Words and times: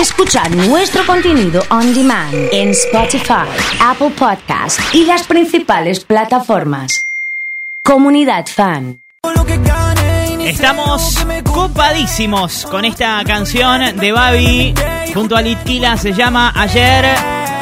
Escuchar 0.00 0.54
nuestro 0.54 1.06
contenido 1.06 1.62
on 1.70 1.94
demand 1.94 2.34
en 2.52 2.68
Spotify, 2.70 3.48
Apple 3.80 4.10
Podcast 4.10 4.78
y 4.92 5.06
las 5.06 5.26
principales 5.26 6.04
plataformas. 6.04 7.00
Comunidad 7.82 8.44
Fan. 8.46 9.00
Estamos 10.44 11.26
copadísimos 11.50 12.66
con 12.66 12.84
esta 12.84 13.24
canción 13.24 13.96
de 13.96 14.12
Babi 14.12 14.74
junto 15.14 15.34
a 15.34 15.40
Litquila, 15.40 15.96
se 15.96 16.12
llama 16.12 16.52
Ayer. 16.54 17.55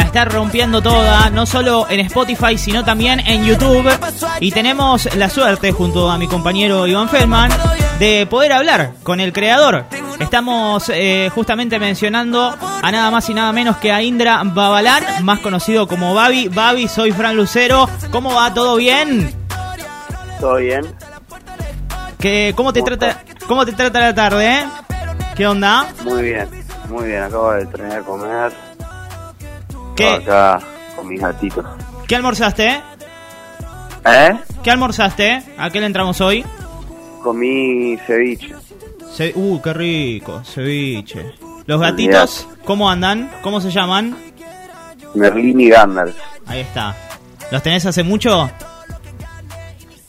La 0.00 0.06
está 0.06 0.24
rompiendo 0.24 0.80
toda, 0.80 1.28
no 1.28 1.44
solo 1.44 1.86
en 1.90 2.00
Spotify, 2.00 2.56
sino 2.56 2.82
también 2.82 3.20
en 3.20 3.44
YouTube. 3.44 3.86
Y 4.40 4.50
tenemos 4.50 5.14
la 5.14 5.28
suerte, 5.28 5.72
junto 5.72 6.10
a 6.10 6.16
mi 6.16 6.26
compañero 6.26 6.86
Iván 6.86 7.10
Feldman, 7.10 7.50
de 7.98 8.26
poder 8.26 8.52
hablar 8.52 8.94
con 9.02 9.20
el 9.20 9.34
creador. 9.34 9.84
Estamos 10.18 10.88
eh, 10.88 11.30
justamente 11.34 11.78
mencionando 11.78 12.56
a 12.82 12.90
nada 12.90 13.10
más 13.10 13.28
y 13.28 13.34
nada 13.34 13.52
menos 13.52 13.76
que 13.76 13.92
a 13.92 14.00
Indra 14.00 14.40
Babalán, 14.42 15.04
más 15.22 15.40
conocido 15.40 15.86
como 15.86 16.14
Babi. 16.14 16.48
Babi, 16.48 16.88
soy 16.88 17.12
Fran 17.12 17.36
Lucero. 17.36 17.86
¿Cómo 18.10 18.32
va? 18.32 18.54
¿Todo 18.54 18.76
bien? 18.76 19.30
Todo 20.40 20.56
bien. 20.56 20.80
¿Qué, 22.18 22.54
cómo, 22.56 22.72
te 22.72 22.80
trata, 22.80 23.22
¿Cómo 23.46 23.66
te 23.66 23.72
trata 23.72 24.00
la 24.00 24.14
tarde? 24.14 24.60
Eh? 24.60 24.64
¿Qué 25.36 25.46
onda? 25.46 25.86
Muy 26.04 26.22
bien, 26.22 26.48
muy 26.88 27.06
bien. 27.06 27.22
Acabo 27.22 27.52
de 27.52 27.66
terminar 27.66 27.98
de 27.98 28.04
comer. 28.04 28.69
¿Qué? 30.00 30.08
Acá 30.08 30.60
con 30.96 31.08
mis 31.08 31.20
gatitos. 31.20 31.64
¿Qué 32.06 32.16
almorzaste? 32.16 32.80
¿Eh? 34.04 34.36
¿Qué 34.62 34.70
almorzaste? 34.70 35.42
¿A 35.58 35.70
qué 35.70 35.80
le 35.80 35.86
entramos 35.86 36.20
hoy? 36.20 36.44
Comí 37.22 37.98
ceviche. 38.06 38.54
Ce 39.14 39.32
uh, 39.34 39.60
qué 39.60 39.72
rico, 39.74 40.42
ceviche. 40.44 41.34
¿Los 41.66 41.80
gatitos 41.80 42.48
cómo 42.64 42.88
andan? 42.90 43.30
¿Cómo 43.42 43.60
se 43.60 43.70
llaman? 43.70 44.16
Merlin 45.14 45.60
y 45.60 45.68
Gandalf. 45.68 46.16
Ahí 46.46 46.60
está. 46.60 46.96
¿Los 47.50 47.62
tenés 47.62 47.84
hace 47.84 48.02
mucho? 48.02 48.50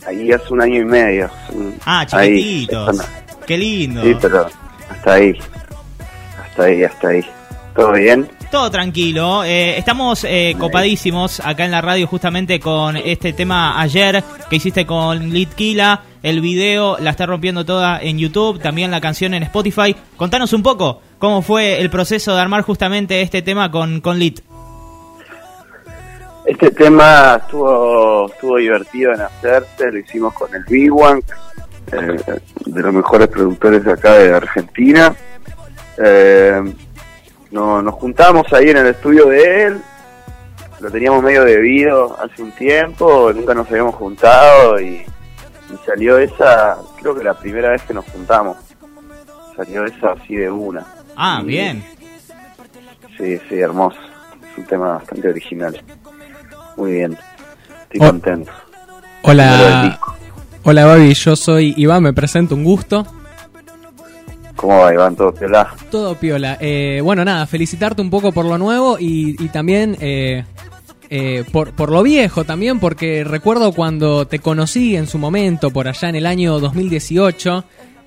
Ahí 0.07 0.31
hace 0.31 0.53
un 0.53 0.61
año 0.61 0.81
y 0.81 0.85
medio. 0.85 1.29
Ah, 1.85 2.05
chiquititos. 2.05 2.97
Qué 3.45 3.57
lindo. 3.57 4.03
Sí, 4.03 4.15
pero 4.21 4.47
hasta 4.89 5.13
ahí. 5.13 5.37
Hasta 6.43 6.63
ahí, 6.63 6.83
hasta 6.83 7.07
ahí. 7.09 7.25
¿Todo 7.75 7.91
bien? 7.93 8.29
Todo 8.51 8.69
tranquilo. 8.69 9.45
Eh, 9.45 9.77
estamos 9.77 10.25
eh, 10.25 10.57
copadísimos 10.59 11.39
acá 11.39 11.63
en 11.63 11.71
la 11.71 11.79
radio 11.79 12.05
justamente 12.05 12.59
con 12.59 12.97
este 12.97 13.31
tema 13.31 13.79
ayer 13.79 14.21
que 14.49 14.57
hiciste 14.57 14.85
con 14.85 15.29
Litkila. 15.29 16.01
El 16.21 16.41
video 16.41 16.97
la 16.99 17.11
está 17.11 17.25
rompiendo 17.25 17.63
toda 17.63 18.01
en 18.01 18.19
YouTube, 18.19 18.59
también 18.59 18.91
la 18.91 18.99
canción 18.99 19.33
en 19.33 19.43
Spotify. 19.43 19.95
Contanos 20.17 20.51
un 20.51 20.63
poco 20.63 21.01
cómo 21.17 21.41
fue 21.41 21.79
el 21.79 21.89
proceso 21.89 22.35
de 22.35 22.41
armar 22.41 22.63
justamente 22.63 23.21
este 23.21 23.41
tema 23.41 23.71
con, 23.71 24.01
con 24.01 24.19
Lit. 24.19 24.41
Este 26.45 26.71
tema 26.71 27.39
estuvo, 27.41 28.29
estuvo 28.29 28.57
divertido 28.57 29.13
en 29.13 29.21
hacerse, 29.21 29.93
lo 29.93 29.97
hicimos 29.97 30.33
con 30.33 30.53
el 30.53 30.65
Big 30.65 30.93
One, 30.93 31.21
eh, 31.93 32.39
de 32.65 32.81
los 32.81 32.93
mejores 32.93 33.29
productores 33.29 33.87
acá 33.87 34.15
de 34.15 34.33
Argentina. 34.33 35.15
Eh, 35.97 36.61
no, 37.51 37.81
nos 37.81 37.93
juntamos 37.95 38.51
ahí 38.53 38.69
en 38.69 38.77
el 38.77 38.87
estudio 38.87 39.25
de 39.27 39.63
él, 39.65 39.81
lo 40.79 40.89
teníamos 40.89 41.21
medio 41.23 41.43
debido 41.43 42.17
hace 42.19 42.41
un 42.41 42.51
tiempo, 42.53 43.31
nunca 43.33 43.53
nos 43.53 43.67
habíamos 43.69 43.95
juntado 43.95 44.79
y, 44.79 45.03
y 45.69 45.85
salió 45.85 46.17
esa, 46.17 46.77
creo 46.99 47.15
que 47.15 47.23
la 47.23 47.33
primera 47.35 47.69
vez 47.69 47.81
que 47.83 47.93
nos 47.93 48.05
juntamos, 48.05 48.57
salió 49.55 49.85
esa 49.85 50.13
así 50.13 50.35
de 50.35 50.49
una. 50.49 50.85
Ah, 51.15 51.39
Y- 51.43 51.45
bien. 51.47 51.83
Sí, 53.17 53.37
sí, 53.49 53.59
hermoso, 53.59 53.97
es 54.51 54.57
un 54.57 54.65
tema 54.65 54.93
bastante 54.93 55.27
original. 55.29 55.83
Muy 56.77 56.93
bien, 56.93 57.17
estoy 57.83 57.99
Oh. 58.01 58.11
contento. 58.11 58.51
Hola, 59.23 59.99
hola 60.63 60.85
Babi, 60.85 61.13
yo 61.13 61.35
soy 61.35 61.73
Iván, 61.77 62.01
me 62.01 62.13
presento, 62.13 62.55
un 62.55 62.63
gusto. 62.63 63.05
¿Cómo 64.55 64.79
va, 64.79 64.93
Iván? 64.93 65.15
¿Todo 65.15 65.33
piola? 65.33 65.73
Todo 65.89 66.15
piola. 66.15 66.57
Eh, 66.59 67.01
bueno, 67.03 67.25
nada, 67.25 67.47
felicitarte 67.47 68.01
un 68.01 68.09
poco 68.09 68.31
por 68.31 68.45
lo 68.45 68.57
nuevo 68.57 68.97
y, 68.99 69.35
y 69.43 69.47
también 69.49 69.97
eh, 69.99 70.43
eh, 71.09 71.43
por, 71.51 71.71
por 71.73 71.91
lo 71.91 72.03
viejo 72.03 72.43
también, 72.43 72.79
porque 72.79 73.23
recuerdo 73.23 73.71
cuando 73.73 74.27
te 74.27 74.39
conocí 74.39 74.95
en 74.95 75.07
su 75.07 75.17
momento, 75.17 75.71
por 75.71 75.87
allá 75.87 76.09
en 76.09 76.15
el 76.15 76.25
año 76.25 76.59
2018, 76.59 77.63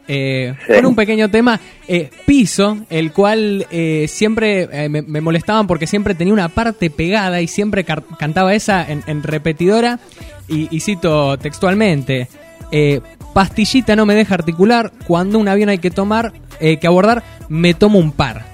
eh, 0.06 0.54
Sí. 0.66 0.74
con 0.74 0.86
un 0.86 0.94
pequeño 0.94 1.30
tema, 1.30 1.58
eh, 1.88 2.10
Piso, 2.26 2.76
el 2.90 3.10
cual 3.12 3.66
eh, 3.70 4.04
siempre 4.08 4.68
eh, 4.70 4.88
me, 4.90 5.00
me 5.02 5.20
molestaban 5.22 5.66
porque 5.66 5.86
siempre 5.86 6.14
tenía 6.14 6.34
una 6.34 6.50
parte 6.50 6.90
pegada 6.90 7.40
y 7.40 7.48
siempre 7.48 7.84
cantaba 7.84 8.54
esa 8.54 8.86
en, 8.90 9.02
en 9.06 9.22
repetidora. 9.22 9.98
Y, 10.46 10.68
y 10.76 10.80
cito 10.80 11.38
textualmente: 11.38 12.28
eh, 12.70 13.00
Pastillita 13.34 13.94
no 13.96 14.06
me 14.06 14.14
deja 14.14 14.34
articular, 14.34 14.92
cuando 15.06 15.38
un 15.38 15.48
avión 15.48 15.68
hay 15.68 15.78
que 15.78 15.90
tomar, 15.90 16.32
eh, 16.60 16.78
que 16.78 16.86
abordar, 16.86 17.22
me 17.50 17.74
tomo 17.74 17.98
un 17.98 18.12
par. 18.12 18.46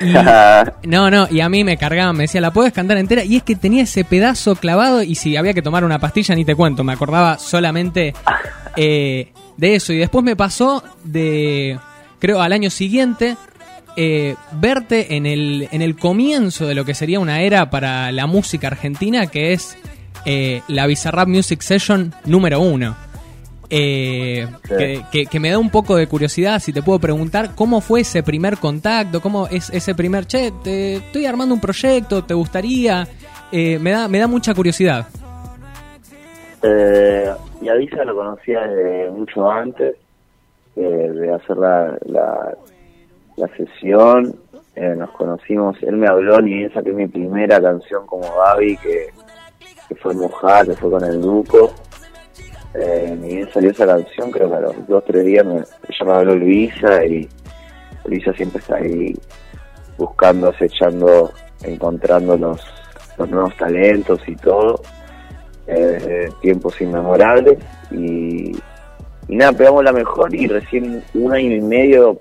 Y- 0.00 0.12
no, 0.86 1.10
no, 1.10 1.26
y 1.30 1.40
a 1.40 1.48
mí 1.48 1.64
me 1.64 1.76
cargaban, 1.78 2.16
me 2.16 2.24
decía, 2.24 2.40
¿la 2.40 2.52
puedes 2.52 2.72
cantar 2.72 2.98
entera? 2.98 3.24
Y 3.24 3.36
es 3.36 3.42
que 3.42 3.56
tenía 3.56 3.84
ese 3.84 4.04
pedazo 4.04 4.56
clavado 4.56 5.02
y 5.02 5.14
si 5.14 5.36
había 5.36 5.54
que 5.54 5.62
tomar 5.62 5.84
una 5.84 5.98
pastilla, 5.98 6.34
ni 6.34 6.44
te 6.44 6.54
cuento, 6.54 6.84
me 6.84 6.92
acordaba 6.92 7.38
solamente 7.38 8.12
eh, 8.76 9.32
de 9.56 9.74
eso. 9.76 9.92
Y 9.92 9.98
después 9.98 10.24
me 10.24 10.36
pasó 10.36 10.82
de, 11.04 11.78
creo, 12.18 12.42
al 12.42 12.52
año 12.52 12.70
siguiente, 12.70 13.36
eh, 13.96 14.34
verte 14.52 15.16
en 15.16 15.26
el, 15.26 15.68
en 15.72 15.82
el 15.82 15.96
comienzo 15.96 16.66
de 16.66 16.74
lo 16.74 16.84
que 16.84 16.94
sería 16.94 17.18
una 17.20 17.40
era 17.40 17.70
para 17.70 18.12
la 18.12 18.26
música 18.26 18.66
argentina, 18.68 19.26
que 19.26 19.52
es 19.52 19.76
eh, 20.24 20.62
la 20.68 20.86
Bizarrap 20.86 21.26
Music 21.28 21.60
Session 21.62 22.14
número 22.24 22.60
uno. 22.60 22.96
Eh, 23.70 24.46
Sí. 24.64 24.74
que, 24.76 25.04
que- 25.12 25.26
que 25.26 25.40
me 25.40 25.50
da 25.50 25.58
un 25.58 25.68
poco 25.70 25.96
de 25.96 26.06
curiosidad, 26.06 26.58
si 26.58 26.72
te 26.72 26.82
puedo 26.82 26.98
preguntar, 26.98 27.50
¿cómo 27.54 27.80
fue 27.82 28.00
ese 28.00 28.22
primer 28.22 28.56
contacto? 28.56 29.20
¿Cómo 29.20 29.46
es 29.48 29.68
ese 29.70 29.94
primer, 29.94 30.26
che, 30.26 30.52
te, 30.64 30.96
estoy 30.96 31.26
armando 31.26 31.54
un 31.54 31.60
proyecto, 31.60 32.24
¿te 32.24 32.32
gustaría? 32.34 33.06
Eh, 33.52 33.78
me, 33.78 33.90
da, 33.90 34.08
me 34.08 34.18
da 34.18 34.26
mucha 34.26 34.54
curiosidad. 34.54 35.06
Eh, 36.62 37.30
y 37.62 37.68
a 37.68 37.74
Visa 37.74 38.04
lo 38.04 38.14
conocía 38.16 38.60
desde 38.66 39.10
mucho 39.10 39.50
antes 39.50 39.96
eh, 40.76 40.80
de 40.80 41.34
hacer 41.34 41.56
la, 41.56 41.96
la, 42.06 42.54
la 43.36 43.48
sesión. 43.56 44.34
Eh, 44.74 44.94
nos 44.96 45.10
conocimos, 45.10 45.76
él 45.82 45.96
me 45.96 46.06
habló, 46.08 46.40
ni 46.40 46.54
bien 46.54 46.72
saqué 46.72 46.92
mi 46.92 47.06
primera 47.06 47.60
canción 47.60 48.06
como 48.06 48.24
Gaby, 48.36 48.76
que, 48.78 49.06
que 49.88 49.94
fue 49.96 50.14
Mojar, 50.14 50.66
que 50.66 50.74
fue 50.74 50.90
con 50.90 51.04
el 51.04 51.20
Duco. 51.20 51.72
Eh, 52.74 53.16
ni 53.20 53.36
bien 53.36 53.48
salió 53.52 53.70
esa 53.70 53.86
canción, 53.86 54.30
creo 54.30 54.50
que 54.50 54.56
a 54.56 54.60
los 54.60 54.86
dos 54.86 55.04
tres 55.06 55.24
días 55.24 55.44
me, 55.44 55.56
ella 55.56 56.04
me 56.04 56.12
habló 56.12 56.36
Luisa 56.36 57.04
y 57.04 57.28
Luisa 58.04 58.32
siempre 58.34 58.60
está 58.60 58.76
ahí 58.76 59.14
buscando, 59.96 60.50
acechando, 60.50 61.32
encontrando 61.62 62.36
los, 62.36 62.60
los 63.16 63.28
nuevos 63.30 63.56
talentos 63.56 64.20
y 64.26 64.36
todo. 64.36 64.80
Eh, 65.70 66.30
tiempos 66.40 66.80
inmemorables 66.80 67.58
y, 67.90 68.52
y 69.28 69.36
nada, 69.36 69.52
pegamos 69.52 69.84
la 69.84 69.92
mejor 69.92 70.34
y 70.34 70.46
recién 70.46 71.04
un 71.12 71.34
año 71.34 71.56
y 71.56 71.60
medio, 71.60 72.18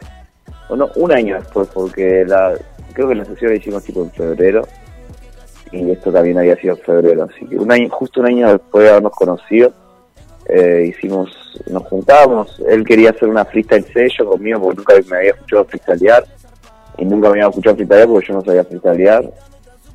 o 0.68 0.76
no, 0.76 0.90
un 0.96 1.14
año 1.14 1.36
después, 1.36 1.70
porque 1.74 2.26
la 2.28 2.54
creo 2.92 3.08
que 3.08 3.16
la 3.16 3.24
sesión 3.24 3.52
la 3.52 3.58
hicimos 3.58 3.86
tipo 3.86 4.04
en 4.04 4.12
febrero 4.12 4.68
y 5.72 5.92
esto 5.92 6.12
también 6.12 6.38
había 6.38 6.58
sido 6.58 6.76
en 6.76 6.82
febrero, 6.82 7.24
así 7.24 7.46
que 7.46 7.56
un 7.56 7.72
año, 7.72 7.88
justo 7.90 8.20
un 8.20 8.28
año 8.28 8.52
después 8.52 8.84
de 8.84 8.90
habernos 8.90 9.14
conocido, 9.14 9.72
eh, 10.50 10.86
hicimos, 10.90 11.30
nos 11.70 11.84
juntamos, 11.84 12.62
él 12.68 12.86
quería 12.86 13.10
hacer 13.10 13.30
una 13.30 13.46
freestyle 13.46 13.86
sello 13.94 14.30
conmigo 14.30 14.62
porque 14.62 14.78
nunca 14.78 14.94
me 15.10 15.18
había 15.18 15.32
escuchado 15.32 15.66
freestylear 15.66 16.26
y 16.98 17.06
nunca 17.06 17.30
me 17.30 17.36
había 17.36 17.50
escuchado 17.50 17.76
freestylear 17.76 18.08
porque 18.08 18.28
yo 18.28 18.34
no 18.34 18.42
sabía 18.44 18.64
freestylear, 18.64 19.32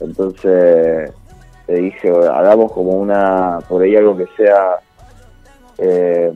entonces 0.01 1.13
te 1.67 1.75
dije, 1.75 2.11
hagamos 2.11 2.73
como 2.73 2.93
una, 2.93 3.61
por 3.69 3.83
ahí 3.83 3.97
algo 3.97 4.17
que 4.17 4.27
sea 4.37 4.77
eh, 5.79 6.33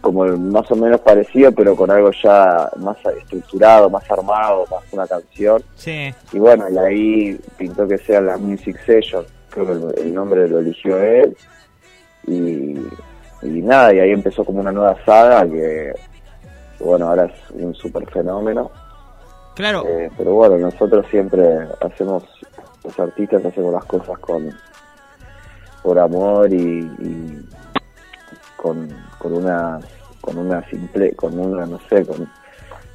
como 0.00 0.24
más 0.24 0.70
o 0.70 0.76
menos 0.76 1.00
parecido, 1.00 1.52
pero 1.52 1.76
con 1.76 1.90
algo 1.90 2.10
ya 2.22 2.70
más 2.76 2.96
estructurado, 3.18 3.90
más 3.90 4.08
armado, 4.10 4.64
más 4.70 4.82
una 4.92 5.06
canción. 5.06 5.62
Sí. 5.74 6.14
Y 6.32 6.38
bueno, 6.38 6.66
y 6.70 6.78
ahí 6.78 7.40
pintó 7.58 7.86
que 7.86 7.98
sea 7.98 8.20
la 8.20 8.38
Music 8.38 8.78
Session, 8.86 9.24
creo 9.50 9.66
que 9.66 9.72
el, 9.72 10.06
el 10.06 10.14
nombre 10.14 10.48
lo 10.48 10.60
eligió 10.60 10.98
él. 10.98 11.36
Y, 12.26 12.76
y 13.42 13.62
nada, 13.62 13.94
y 13.94 14.00
ahí 14.00 14.10
empezó 14.10 14.44
como 14.44 14.60
una 14.60 14.72
nueva 14.72 14.96
saga 15.04 15.46
que, 15.48 15.92
bueno, 16.78 17.08
ahora 17.08 17.24
es 17.26 17.50
un 17.50 17.74
super 17.74 18.08
fenómeno. 18.10 18.70
Claro. 19.54 19.84
Eh, 19.86 20.10
pero 20.16 20.34
bueno, 20.34 20.58
nosotros 20.58 21.06
siempre 21.10 21.66
hacemos, 21.80 22.24
los 22.84 22.98
artistas 22.98 23.44
hacemos 23.44 23.72
las 23.72 23.84
cosas 23.84 24.18
con 24.18 24.50
por 25.82 25.98
amor 25.98 26.52
y, 26.52 26.80
y 26.98 27.48
con, 28.56 28.88
con 29.18 29.32
una 29.32 29.80
con 30.20 30.36
una 30.36 30.62
simple, 30.68 31.12
con 31.14 31.38
una, 31.38 31.66
no 31.66 31.80
sé, 31.88 32.04
con, 32.04 32.30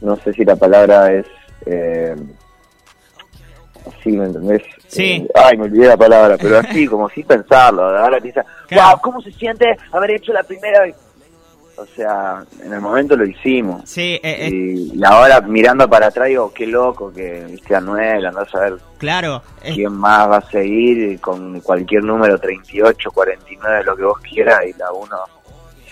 no 0.01 0.15
sé 0.17 0.33
si 0.33 0.45
la 0.45 0.55
palabra 0.55 1.11
es 1.11 1.25
eh, 1.65 2.15
así, 3.87 4.11
¿me 4.11 4.25
entendés? 4.25 4.61
Sí. 4.87 5.03
Eh, 5.13 5.27
ay, 5.35 5.57
me 5.57 5.65
olvidé 5.65 5.87
la 5.87 5.97
palabra, 5.97 6.37
pero 6.39 6.59
así, 6.59 6.87
como 6.87 7.09
sin 7.09 7.25
pensarlo. 7.25 7.83
Ahora 7.97 8.19
dice, 8.19 8.41
Claro. 8.67 8.91
wow, 8.91 9.01
¿cómo 9.01 9.21
se 9.21 9.31
siente 9.31 9.75
haber 9.91 10.11
hecho 10.11 10.33
la 10.33 10.43
primera? 10.43 10.81
vez?". 10.81 10.95
O 11.77 11.85
sea, 11.87 12.41
en 12.63 12.71
el 12.71 12.79
momento 12.79 13.17
lo 13.17 13.25
hicimos. 13.25 13.81
Sí, 13.89 14.13
eh, 14.23 14.47
eh, 14.47 14.49
Y, 14.51 15.03
ahora 15.03 15.41
mirando 15.41 15.89
para 15.89 16.07
atrás 16.07 16.29
digo, 16.29 16.53
qué 16.53 16.65
loco 16.65 17.11
que 17.13 17.43
viste 17.49 17.75
a 17.75 17.79
Anuel, 17.79 18.25
andás 18.25 18.53
a 18.55 18.59
ver 18.61 18.77
claro. 18.97 19.41
quién 19.61 19.91
más 19.91 20.29
va 20.29 20.37
a 20.37 20.49
seguir 20.49 21.19
con 21.19 21.59
cualquier 21.59 22.03
número 22.05 22.37
38, 22.39 23.11
49, 23.11 23.83
lo 23.83 23.95
que 23.97 24.03
vos 24.03 24.19
quieras 24.19 24.61
y 24.65 24.71
la 24.79 24.89
uno 24.93 25.17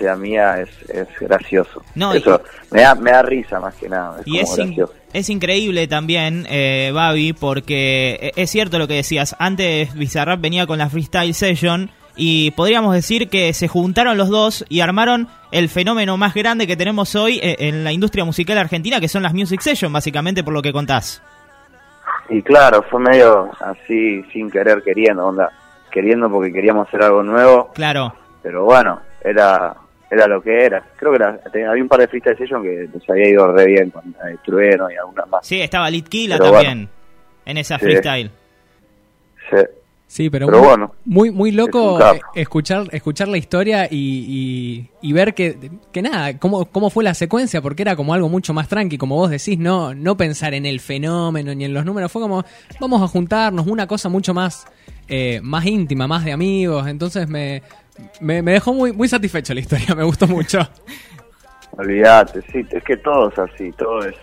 sea 0.03 0.15
mía 0.15 0.59
es, 0.61 0.69
es 0.89 1.07
gracioso. 1.19 1.81
No, 1.95 2.13
y- 2.13 2.17
Eso 2.17 2.41
me 2.71 2.81
da, 2.81 2.95
me 2.95 3.11
da 3.11 3.21
risa 3.21 3.59
más 3.59 3.73
que 3.75 3.87
nada. 3.89 4.19
Es 4.19 4.27
Y 4.27 4.31
como 4.39 4.41
es, 4.53 4.57
in- 4.59 4.65
gracioso. 4.67 4.93
es 5.13 5.29
increíble 5.29 5.87
también, 5.87 6.45
eh, 6.49 6.91
Babi, 6.93 7.33
porque 7.33 8.31
e- 8.35 8.41
es 8.41 8.49
cierto 8.51 8.79
lo 8.79 8.87
que 8.87 8.95
decías. 8.95 9.35
Antes 9.39 9.93
Bizarrap 9.93 10.39
venía 10.41 10.67
con 10.67 10.77
la 10.79 10.89
Freestyle 10.89 11.33
Session 11.33 11.89
y 12.15 12.51
podríamos 12.51 12.93
decir 12.93 13.29
que 13.29 13.53
se 13.53 13.67
juntaron 13.67 14.17
los 14.17 14.29
dos 14.29 14.65
y 14.69 14.81
armaron 14.81 15.27
el 15.51 15.67
fenómeno 15.69 16.15
más 16.17 16.33
grande 16.33 16.67
que 16.67 16.75
tenemos 16.77 17.15
hoy 17.15 17.39
eh, 17.41 17.55
en 17.59 17.83
la 17.83 17.91
industria 17.91 18.23
musical 18.25 18.57
argentina, 18.57 18.99
que 18.99 19.07
son 19.07 19.23
las 19.23 19.33
Music 19.33 19.61
Session, 19.61 19.91
básicamente 19.93 20.43
por 20.43 20.53
lo 20.53 20.61
que 20.61 20.71
contás. 20.73 21.21
Y 22.29 22.41
claro, 22.41 22.83
fue 22.89 22.99
medio 22.99 23.49
así, 23.61 24.23
sin 24.31 24.49
querer, 24.49 24.81
queriendo, 24.83 25.25
onda. 25.25 25.49
Queriendo 25.91 26.29
porque 26.29 26.51
queríamos 26.51 26.87
hacer 26.87 27.03
algo 27.03 27.21
nuevo, 27.21 27.71
Claro, 27.75 28.15
pero 28.41 28.63
bueno, 28.65 28.99
era 29.23 29.75
era 30.13 30.27
lo 30.27 30.41
que 30.41 30.65
era. 30.65 30.83
Creo 30.95 31.11
que 31.11 31.15
era- 31.17 31.39
había 31.69 31.81
un 31.83 31.87
par 31.89 31.99
de 31.99 32.07
freestyle 32.07 32.37
session 32.37 32.61
que 32.63 32.87
les 32.93 33.09
había 33.09 33.29
ido 33.29 33.51
re 33.51 33.65
bien 33.65 33.89
con 33.89 34.03
eh, 34.09 34.35
Trueno 34.45 34.89
y 34.91 34.95
algunas 34.95 35.27
más. 35.29 35.45
sí, 35.47 35.59
estaba 35.61 35.89
Litkila 35.89 36.37
también 36.37 36.87
en 37.45 37.57
esa 37.57 37.77
Sí. 37.79 37.85
freestyle. 37.85 38.31
Sí. 39.49 39.57
Sí, 40.13 40.29
pero, 40.29 40.45
Pero 40.45 40.59
muy, 40.59 40.67
bueno, 40.67 40.93
muy, 41.05 41.51
loco 41.51 41.99
eh, 41.99 42.21
escuchar, 42.35 42.83
escuchar 42.91 43.27
la 43.29 43.37
historia 43.39 43.87
y, 43.89 43.97
y- 45.01 45.09
y 45.09 45.11
ver 45.11 45.33
que, 45.33 45.71
que 45.91 46.03
nada, 46.03 46.37
cómo, 46.37 46.65
cómo 46.65 46.91
fue 46.91 47.03
la 47.03 47.15
secuencia, 47.15 47.63
porque 47.63 47.81
era 47.81 47.95
como 47.95 48.13
algo 48.13 48.29
mucho 48.29 48.53
más 48.53 48.67
tranqui, 48.67 48.99
como 48.99 49.15
vos 49.15 49.31
decís, 49.31 49.57
no, 49.57 49.95
no 49.95 50.15
pensar 50.15 50.53
en 50.53 50.67
el 50.67 50.81
fenómeno 50.81 51.55
ni 51.55 51.65
en 51.65 51.73
los 51.73 51.83
números, 51.83 52.11
fue 52.11 52.21
como, 52.21 52.45
vamos 52.79 53.01
a 53.01 53.07
juntarnos, 53.07 53.65
una 53.65 53.87
cosa 53.87 54.07
mucho 54.07 54.35
más, 54.35 54.67
eh, 55.07 55.39
más 55.41 55.65
íntima, 55.65 56.05
más 56.07 56.23
de 56.23 56.31
amigos, 56.31 56.85
entonces 56.87 57.27
me, 57.27 57.63
me, 58.21 58.43
me 58.43 58.51
dejó 58.51 58.71
muy, 58.71 58.93
muy 58.93 59.07
satisfecho 59.07 59.55
la 59.55 59.61
historia, 59.61 59.95
me 59.95 60.03
gustó 60.03 60.27
mucho. 60.27 60.59
Olvídate, 61.71 62.43
sí, 62.51 62.63
es 62.69 62.83
que 62.83 62.97
todo 62.97 63.29
es 63.31 63.39
así, 63.39 63.71
todo 63.71 64.05
es 64.05 64.15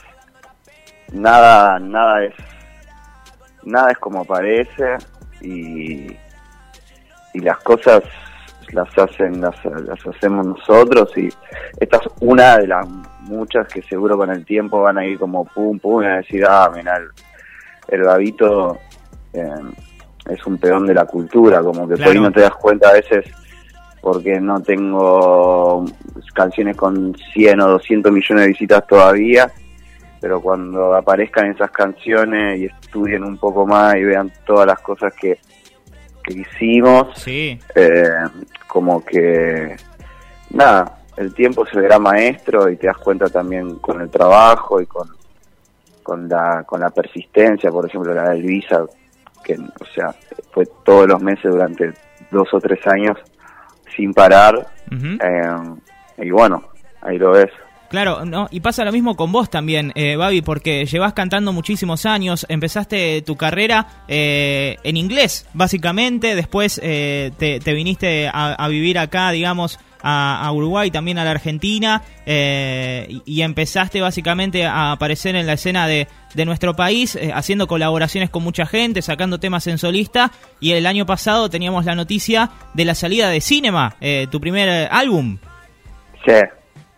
nada, 1.13 1.81
nada 1.81 2.25
es 2.27 2.35
nada 3.65 3.91
es 3.91 3.99
como 3.99 4.25
parece 4.25 4.85
y 5.41 6.17
y 7.33 7.41
las 7.41 7.59
cosas 7.59 8.03
las 8.73 8.89
hacen 8.99 9.41
las, 9.41 9.57
las 9.65 10.07
hacemos 10.07 10.47
nosotros 10.47 11.11
y 11.17 11.29
esta 11.79 11.97
es 11.97 12.09
una 12.21 12.59
de 12.59 12.69
las 12.69 12.87
muchas 13.23 13.67
que 13.69 13.83
seguro 13.83 14.17
con 14.17 14.31
el 14.31 14.45
tiempo 14.45 14.83
van 14.83 14.99
a 14.99 15.05
ir 15.05 15.19
como 15.19 15.45
pum 15.45 15.79
pum 15.79 16.03
y 16.03 16.07
van 16.07 16.15
a 16.15 16.17
decir 16.19 16.45
ah 16.49 16.71
mira 16.75 16.97
el, 16.97 17.09
el 17.89 18.03
babito 18.03 18.79
eh, 19.33 19.45
es 20.29 20.47
un 20.47 20.59
peón 20.59 20.87
de 20.87 20.95
la 20.95 21.05
cultura 21.05 21.63
como 21.63 21.89
que 21.89 21.97
por 21.97 22.09
ahí 22.09 22.21
no 22.21 22.31
te 22.31 22.41
das 22.41 22.55
cuenta 22.55 22.91
a 22.91 22.93
veces 22.93 23.25
porque 24.01 24.41
no 24.41 24.61
tengo 24.63 25.85
canciones 26.35 26.77
con 26.77 27.15
100 27.35 27.61
o 27.61 27.71
200 27.73 28.11
millones 28.11 28.45
de 28.45 28.49
visitas 28.49 28.87
todavía, 28.87 29.51
pero 30.21 30.41
cuando 30.41 30.95
aparezcan 30.95 31.51
esas 31.51 31.71
canciones 31.71 32.61
y 32.61 32.67
estudien 32.67 33.25
un 33.25 33.39
poco 33.39 33.67
más 33.67 33.97
y 33.97 34.05
vean 34.05 34.31
todas 34.45 34.67
las 34.67 34.79
cosas 34.81 35.13
que, 35.15 35.39
que 36.23 36.35
hicimos, 36.35 37.19
Sí, 37.19 37.59
eh, 37.75 38.25
como 38.67 39.05
que 39.05 39.77
nada, 40.51 40.99
el 41.17 41.35
tiempo 41.35 41.67
se 41.67 41.81
verá 41.81 41.99
maestro 41.99 42.69
y 42.69 42.77
te 42.77 42.87
das 42.87 42.99
cuenta 42.99 43.29
también 43.29 43.77
con 43.77 44.01
el 44.01 44.11
trabajo 44.11 44.81
y 44.81 44.87
con, 44.87 45.09
con 46.03 46.29
la 46.29 46.65
con 46.65 46.81
la 46.81 46.91
persistencia, 46.91 47.71
por 47.71 47.87
ejemplo 47.87 48.13
la 48.15 48.31
de 48.31 48.37
Elvisa, 48.37 48.85
que 49.43 49.55
o 49.55 49.85
sea, 49.95 50.15
fue 50.53 50.67
todos 50.85 51.07
los 51.09 51.23
meses 51.23 51.51
durante 51.51 51.93
dos 52.31 52.53
o 52.53 52.61
tres 52.61 52.87
años 52.87 53.17
sin 53.97 54.13
parar, 54.15 54.69
eh, 54.91 55.51
y 56.19 56.31
bueno, 56.31 56.63
ahí 57.01 57.19
lo 57.19 57.33
ves. 57.33 57.51
Claro, 57.91 58.25
no, 58.25 58.47
y 58.53 58.61
pasa 58.61 58.85
lo 58.85 58.93
mismo 58.93 59.17
con 59.17 59.33
vos 59.33 59.51
también, 59.51 59.91
eh, 59.97 60.15
Babi, 60.15 60.43
porque 60.43 60.87
llevas 60.87 61.13
cantando 61.13 61.53
muchísimos 61.53 62.07
años, 62.07 62.47
empezaste 62.49 63.21
tu 63.23 63.37
carrera 63.37 64.05
eh, 64.07 64.77
en 64.85 64.97
inglés, 64.97 65.49
básicamente, 65.55 66.37
después 66.37 66.81
eh, 66.85 67.33
te, 67.37 67.59
te 67.59 67.73
viniste 67.75 68.31
a, 68.33 68.69
vivir 68.69 68.97
acá, 68.97 69.33
digamos, 69.33 69.81
a, 70.03 70.49
Uruguay, 70.53 70.93
también 70.93 71.19
a 71.19 71.25
la 71.25 71.33
Argentina, 71.33 72.03
eh, 72.27 73.07
y, 73.09 73.23
y 73.27 73.43
empezaste 73.43 74.01
básicamente 74.01 74.65
a 74.65 74.93
aparecer 74.93 75.35
en 75.35 75.49
la 75.49 75.55
escena 75.55 75.89
de, 75.89 76.07
de 76.35 76.45
nuestro 76.45 76.75
país, 76.75 77.17
eh, 77.17 77.33
haciendo 77.35 77.67
colaboraciones 77.67 78.31
con 78.31 78.43
mucha 78.43 78.67
gente, 78.67 79.03
sacando 79.03 79.41
temas 79.41 79.67
en 79.67 79.79
solista, 79.79 80.31
y 80.61 80.73
el 80.73 80.87
año 80.87 81.07
pasado 81.07 81.51
teníamos 81.51 81.85
la 81.85 81.95
noticia 81.95 82.51
de 82.75 82.85
la 82.85 82.95
salida 82.95 83.31
de 83.31 83.41
Cinema, 83.41 83.97
eh, 84.01 84.27
tu 84.31 84.41
primer 84.41 84.89
álbum. 84.91 85.39
Sí, 86.25 86.35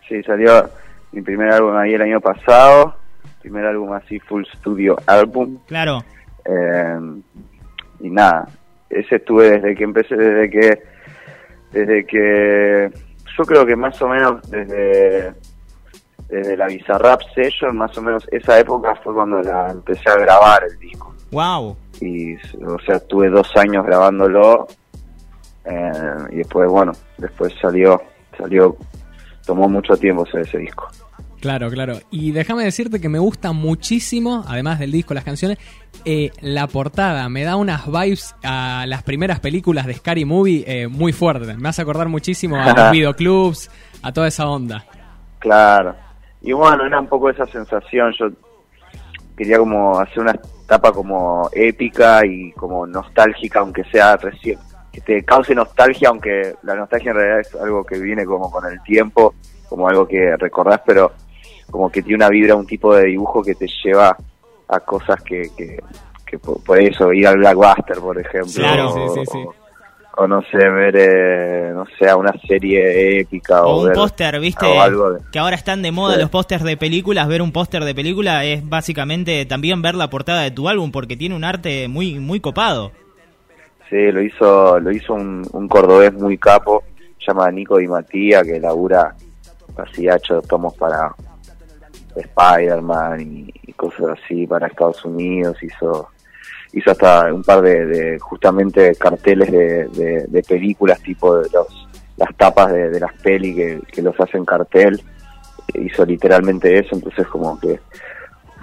sí, 0.08 0.22
salió 0.24 0.70
mi 1.12 1.22
primer 1.22 1.52
álbum 1.52 1.76
ahí 1.76 1.94
el 1.94 2.02
año 2.02 2.20
pasado, 2.20 2.94
primer 3.40 3.66
álbum 3.66 3.92
así 3.92 4.18
full 4.20 4.44
studio 4.56 4.96
álbum, 5.06 5.58
Claro, 5.66 6.04
Eh, 6.44 6.98
y 8.00 8.10
nada, 8.10 8.48
ese 8.90 9.16
estuve 9.16 9.50
desde 9.52 9.74
que 9.74 9.84
empecé, 9.84 10.16
desde 10.16 10.50
que, 10.50 10.82
desde 11.70 12.04
que, 12.04 12.90
yo 13.38 13.44
creo 13.44 13.64
que 13.64 13.76
más 13.76 14.00
o 14.02 14.08
menos 14.08 14.42
desde, 14.50 15.32
desde 16.28 16.56
la 16.56 16.66
Bizarrap 16.66 17.20
Session, 17.34 17.76
más 17.76 17.96
o 17.96 18.02
menos 18.02 18.26
esa 18.32 18.58
época 18.58 18.94
fue 18.96 19.14
cuando 19.14 19.40
la 19.40 19.70
empecé 19.70 20.10
a 20.10 20.16
grabar 20.16 20.64
el 20.64 20.78
disco. 20.78 21.14
wow. 21.30 21.76
Y, 22.00 22.34
o 22.34 22.78
sea, 22.84 22.96
estuve 22.96 23.28
dos 23.28 23.48
años 23.56 23.86
grabándolo, 23.86 24.66
eh, 25.64 25.92
y 26.32 26.36
después, 26.38 26.68
bueno, 26.68 26.92
después 27.18 27.54
salió, 27.60 28.02
salió, 28.36 28.76
tomó 29.46 29.68
mucho 29.68 29.96
tiempo 29.96 30.24
hacer 30.24 30.40
ese 30.40 30.58
disco. 30.58 30.88
Claro, 31.42 31.70
claro. 31.70 31.98
Y 32.12 32.30
déjame 32.30 32.62
decirte 32.62 33.00
que 33.00 33.08
me 33.08 33.18
gusta 33.18 33.50
muchísimo, 33.50 34.44
además 34.46 34.78
del 34.78 34.92
disco, 34.92 35.12
las 35.12 35.24
canciones, 35.24 35.58
eh, 36.04 36.30
la 36.40 36.68
portada. 36.68 37.28
Me 37.28 37.42
da 37.42 37.56
unas 37.56 37.84
vibes 37.84 38.36
a 38.44 38.84
las 38.86 39.02
primeras 39.02 39.40
películas 39.40 39.86
de 39.86 39.94
Scary 39.94 40.24
Movie 40.24 40.62
eh, 40.68 40.86
muy 40.86 41.12
fuertes. 41.12 41.58
Me 41.58 41.68
hace 41.68 41.82
acordar 41.82 42.06
muchísimo 42.06 42.54
a 42.54 42.72
los 42.72 42.90
videoclubs, 42.92 43.68
a 44.04 44.12
toda 44.12 44.28
esa 44.28 44.48
onda. 44.48 44.86
Claro. 45.40 45.96
Y 46.42 46.52
bueno, 46.52 46.86
era 46.86 47.00
un 47.00 47.08
poco 47.08 47.28
esa 47.28 47.46
sensación. 47.46 48.14
Yo 48.16 48.28
quería 49.36 49.58
como 49.58 49.98
hacer 49.98 50.20
una 50.20 50.38
etapa 50.64 50.92
como 50.92 51.50
épica 51.52 52.24
y 52.24 52.52
como 52.52 52.86
nostálgica, 52.86 53.58
aunque 53.58 53.82
sea 53.90 54.16
recién. 54.16 54.60
Que 54.92 55.00
te 55.00 55.24
cause 55.24 55.56
nostalgia, 55.56 56.08
aunque 56.08 56.54
la 56.62 56.76
nostalgia 56.76 57.10
en 57.10 57.16
realidad 57.16 57.40
es 57.40 57.52
algo 57.56 57.82
que 57.82 57.98
viene 57.98 58.24
como 58.24 58.48
con 58.48 58.64
el 58.64 58.80
tiempo, 58.84 59.34
como 59.68 59.88
algo 59.88 60.06
que 60.06 60.36
recordás, 60.36 60.82
pero 60.86 61.10
como 61.72 61.90
que 61.90 62.02
tiene 62.02 62.16
una 62.18 62.28
vibra, 62.28 62.54
un 62.54 62.66
tipo 62.66 62.94
de 62.94 63.06
dibujo 63.06 63.42
que 63.42 63.56
te 63.56 63.66
lleva 63.82 64.16
a 64.68 64.80
cosas 64.80 65.20
que, 65.22 65.50
que, 65.56 65.78
que 66.24 66.38
por, 66.38 66.62
por 66.62 66.78
eso, 66.78 67.12
ir 67.12 67.26
al 67.26 67.38
Blackbuster, 67.38 67.96
por 67.98 68.16
ejemplo. 68.20 68.52
Claro. 68.54 68.90
o, 68.94 69.14
Sí, 69.14 69.20
sí, 69.20 69.26
sí. 69.32 69.44
o 70.18 70.26
no 70.28 70.42
sé, 70.42 70.58
ver, 70.58 70.94
eh, 70.96 71.72
no 71.74 71.84
sé, 71.98 72.14
una 72.14 72.32
serie 72.46 73.20
épica. 73.20 73.64
O, 73.64 73.80
O 73.82 73.86
un 73.86 73.92
póster, 73.94 74.38
viste, 74.38 74.66
o 74.66 74.80
algo 74.80 75.12
de- 75.14 75.20
que 75.32 75.38
ahora 75.38 75.56
están 75.56 75.82
de 75.82 75.90
moda 75.90 76.16
los 76.18 76.30
pósters 76.30 76.62
de 76.62 76.76
películas. 76.76 77.26
Ver 77.26 77.42
un 77.42 77.50
póster 77.52 77.82
de 77.84 77.94
película 77.94 78.44
es 78.44 78.66
básicamente 78.68 79.44
también 79.46 79.80
ver 79.82 79.94
la 79.94 80.08
portada 80.10 80.42
de 80.42 80.50
tu 80.52 80.68
álbum 80.68 80.92
porque 80.92 81.16
tiene 81.16 81.34
un 81.34 81.44
arte 81.44 81.88
muy 81.88 82.20
muy 82.20 82.38
copado. 82.40 82.92
Sí, 83.90 84.10
lo 84.12 84.22
hizo, 84.22 84.78
lo 84.80 84.90
hizo 84.90 85.12
un, 85.14 85.46
un 85.52 85.68
cordobés 85.68 86.12
muy 86.14 86.38
capo, 86.38 86.82
se 87.18 87.26
llama 87.26 87.50
Nico 87.50 87.76
Di 87.76 87.86
Matía, 87.88 88.42
que 88.42 88.58
labura 88.58 89.14
así 89.76 90.08
ha 90.08 90.16
hecho 90.16 90.40
tomos 90.42 90.74
para 90.74 91.14
Spider-Man 92.16 93.20
y, 93.20 93.72
cosas 93.72 94.18
así 94.22 94.46
para 94.46 94.68
Estados 94.68 95.04
Unidos, 95.04 95.56
hizo 95.62 96.08
hizo 96.72 96.90
hasta 96.90 97.32
un 97.32 97.42
par 97.42 97.60
de, 97.62 97.84
de 97.86 98.18
justamente 98.18 98.94
carteles 98.94 99.50
de, 99.50 100.26
de, 100.28 100.42
películas 100.42 101.00
tipo 101.00 101.36
de 101.38 101.50
los 101.50 101.88
las 102.16 102.34
tapas 102.36 102.72
de, 102.72 103.00
las 103.00 103.12
peli 103.14 103.54
que, 103.54 103.80
que 103.90 104.02
los 104.02 104.18
hacen 104.20 104.44
cartel 104.44 105.02
hizo 105.74 106.04
literalmente 106.04 106.78
eso 106.78 106.94
entonces 106.94 107.26
como 107.26 107.58
que 107.58 107.80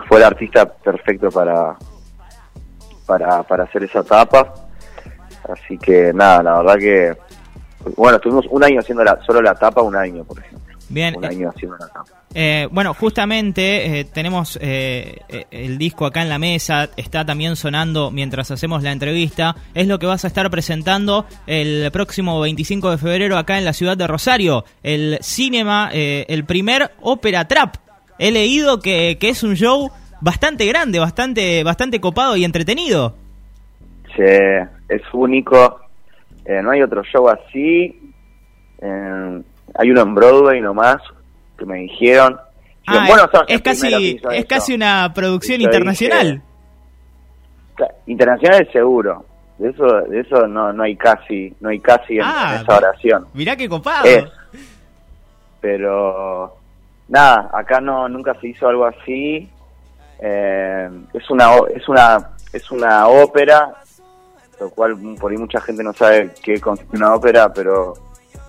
fue 0.08 0.20
el 0.20 0.24
artista 0.24 0.66
perfecto 0.72 1.30
para 1.30 1.76
para, 3.06 3.44
para 3.44 3.64
hacer 3.66 3.84
esa 3.84 4.04
tapa 4.04 4.54
Así 5.52 5.78
que 5.78 6.14
nada, 6.14 6.44
la 6.44 6.58
verdad 6.58 6.78
que. 6.78 7.18
Bueno, 7.96 8.18
estuvimos 8.18 8.46
un 8.50 8.64
año 8.64 8.80
haciendo 8.82 9.04
la, 9.04 9.20
solo 9.22 9.42
la 9.42 9.56
tapa, 9.56 9.82
un 9.82 9.96
año, 9.96 10.24
por 10.24 10.40
ejemplo. 10.40 10.59
Bien, 10.90 11.16
un 11.16 11.24
eh, 11.24 11.28
año 11.28 11.50
haciéndolo 11.50 11.84
acá. 11.84 12.04
Eh, 12.34 12.68
bueno, 12.72 12.94
justamente 12.94 14.00
eh, 14.00 14.06
tenemos 14.06 14.58
eh, 14.62 15.20
eh, 15.30 15.46
el 15.52 15.78
disco 15.78 16.06
acá 16.06 16.22
en 16.22 16.30
la 16.30 16.40
mesa, 16.40 16.90
está 16.98 17.26
también 17.26 17.56
sonando 17.56 18.12
mientras 18.12 18.52
hacemos 18.52 18.84
la 18.84 18.92
entrevista. 18.92 19.56
Es 19.74 19.88
lo 19.88 20.00
que 20.00 20.08
vas 20.08 20.26
a 20.26 20.28
estar 20.28 20.50
presentando 20.50 21.26
el 21.48 21.90
próximo 21.92 22.40
25 22.40 22.92
de 22.92 22.98
febrero 22.98 23.38
acá 23.38 23.58
en 23.58 23.66
la 23.66 23.74
ciudad 23.74 23.98
de 23.98 24.08
Rosario, 24.08 24.64
el 24.84 25.20
Cinema, 25.22 25.90
eh, 25.94 26.26
el 26.28 26.44
primer 26.44 26.92
ópera 27.02 27.48
trap. 27.48 27.76
He 28.18 28.32
leído 28.32 28.80
que, 28.80 29.18
que 29.20 29.30
es 29.30 29.44
un 29.44 29.56
show 29.56 29.92
bastante 30.22 30.66
grande, 30.66 31.00
bastante, 31.00 31.64
bastante 31.64 32.02
copado 32.02 32.36
y 32.36 32.44
entretenido. 32.44 33.16
Sí, 34.16 34.24
es 34.24 35.02
único. 35.14 35.80
No 36.46 36.72
hay 36.72 36.82
otro 36.82 37.04
show 37.04 37.30
así. 37.30 37.96
Eh, 38.82 39.42
hay 39.76 39.92
uno 39.92 40.02
en 40.02 40.16
Broadway 40.16 40.62
nomás 40.62 40.98
que 41.58 41.66
me 41.66 41.78
dijeron. 41.80 42.38
Ah, 42.88 43.06
Bueno, 43.08 43.30
es 43.48 43.62
casi, 43.62 44.20
es 44.32 44.46
casi 44.46 44.74
una 44.74 45.12
producción 45.14 45.62
internacional. 45.62 46.42
dije, 47.78 47.92
Internacional 48.08 48.68
seguro. 48.72 49.26
De 49.58 49.70
eso, 49.70 49.86
de 49.86 50.22
eso 50.22 50.48
no, 50.48 50.72
no 50.72 50.84
hay 50.84 50.96
casi, 50.96 51.54
no 51.60 51.70
hay 51.70 51.80
casi 51.80 52.16
en, 52.16 52.22
Ah, 52.24 52.54
en 52.56 52.62
esa 52.62 52.78
oración. 52.78 53.28
Mirá 53.34 53.56
qué 53.58 53.68
copado. 53.68 54.06
Es. 54.06 54.24
Pero 55.62 56.56
nada, 57.08 57.50
acá 57.54 57.82
no 57.82 58.08
nunca 58.08 58.34
se 58.40 58.48
hizo 58.50 58.68
algo 58.68 58.86
así. 58.86 59.50
Eh, 60.22 60.90
es 61.14 61.30
una 61.30 61.52
es 61.76 61.88
una 61.90 62.30
es 62.54 62.72
una 62.72 63.08
ópera, 63.08 63.74
lo 64.60 64.70
cual 64.72 64.98
por 65.20 65.32
ahí 65.32 65.38
mucha 65.38 65.62
gente 65.62 65.84
no 65.84 65.94
sabe 65.94 66.32
qué 66.42 66.60
consiste 66.60 66.96
una 66.98 67.14
ópera, 67.16 67.52
pero 67.54 67.94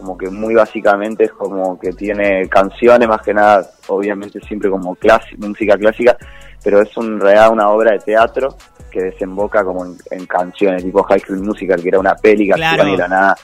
como 0.01 0.17
que 0.19 0.29
muy 0.31 0.55
básicamente 0.55 1.25
es 1.25 1.33
como 1.33 1.79
que 1.79 1.93
tiene 1.93 2.49
canciones 2.49 3.07
más 3.09 3.23
que 3.23 3.35
nada, 3.35 3.69
obviamente 3.89 4.41
siempre 4.41 4.71
como 4.71 4.97
música 5.39 5.77
clásica, 5.77 6.17
pero 6.65 6.81
es 6.81 6.89
en 6.97 7.21
realidad 7.21 7.53
una 7.53 7.69
obra 7.69 7.93
de 7.93 7.99
teatro 8.01 8.57
que 8.91 9.03
desemboca 9.03 9.63
como 9.63 9.85
en, 9.85 9.97
en 10.11 10.27
canciones, 10.27 10.83
tipo 10.83 11.03
High 11.05 11.21
School 11.21 11.41
Musical, 11.41 11.81
que 11.83 11.89
era 11.89 12.01
una 12.01 12.17
peli 12.17 12.47
que 12.49 12.55
Claro. 12.55 12.85
de 12.85 12.97
la 12.97 13.09
nada 13.09 13.37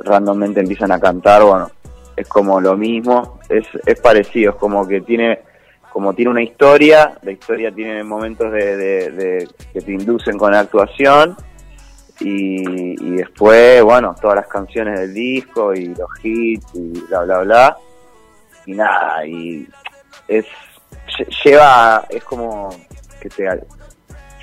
randommente 0.00 0.60
empiezan 0.60 0.92
a 0.92 1.00
cantar, 1.00 1.42
bueno, 1.42 1.70
es 2.16 2.28
como 2.28 2.60
lo 2.60 2.76
mismo, 2.76 3.38
es, 3.48 3.66
es 3.86 4.00
parecido, 4.00 4.50
es 4.52 4.56
como 4.56 4.86
que 4.86 5.00
tiene 5.00 5.40
como 5.92 6.14
tiene 6.14 6.30
una 6.30 6.42
historia, 6.42 7.14
la 7.22 7.32
historia 7.32 7.72
tiene 7.74 8.04
momentos 8.04 8.52
de, 8.52 8.76
de- 8.76 9.10
de- 9.10 9.48
que 9.72 9.80
te 9.80 9.90
inducen 9.90 10.38
con 10.38 10.52
la 10.52 10.60
actuación 10.60 11.36
y, 12.20 13.02
y 13.02 13.16
después, 13.16 13.82
bueno, 13.82 14.14
todas 14.20 14.36
las 14.36 14.46
canciones 14.46 15.00
del 15.00 15.14
disco 15.14 15.72
y 15.74 15.86
los 15.94 16.08
hits 16.22 16.66
y 16.74 17.00
bla, 17.08 17.22
bla, 17.22 17.38
bla. 17.40 17.76
Y 18.66 18.72
nada, 18.74 19.24
y 19.26 19.66
es 20.28 20.44
lle- 21.18 21.28
lleva, 21.44 22.04
es 22.10 22.22
como 22.24 22.68
que 23.20 23.28
te... 23.30 23.48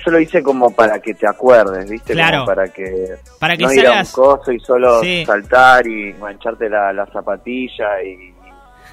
Yo 0.04 0.12
lo 0.12 0.20
hice 0.20 0.42
como 0.42 0.70
para 0.74 1.00
que 1.00 1.12
te 1.14 1.26
acuerdes, 1.26 1.90
¿viste? 1.90 2.12
Claro. 2.14 2.38
Como 2.38 2.46
para 2.46 2.68
que 2.68 3.14
Para 3.40 3.56
que 3.56 3.64
no 3.64 3.72
ir 3.72 3.80
a 3.86 3.90
un 3.90 3.96
salgas. 3.96 4.12
coso 4.12 4.52
y 4.52 4.60
solo 4.60 5.00
Sí. 5.02 5.24
saltar 5.26 5.86
y 5.86 6.14
mancharte 6.14 6.68
la, 6.70 6.92
la 6.92 7.06
zapatilla 7.06 8.02
y, 8.02 8.34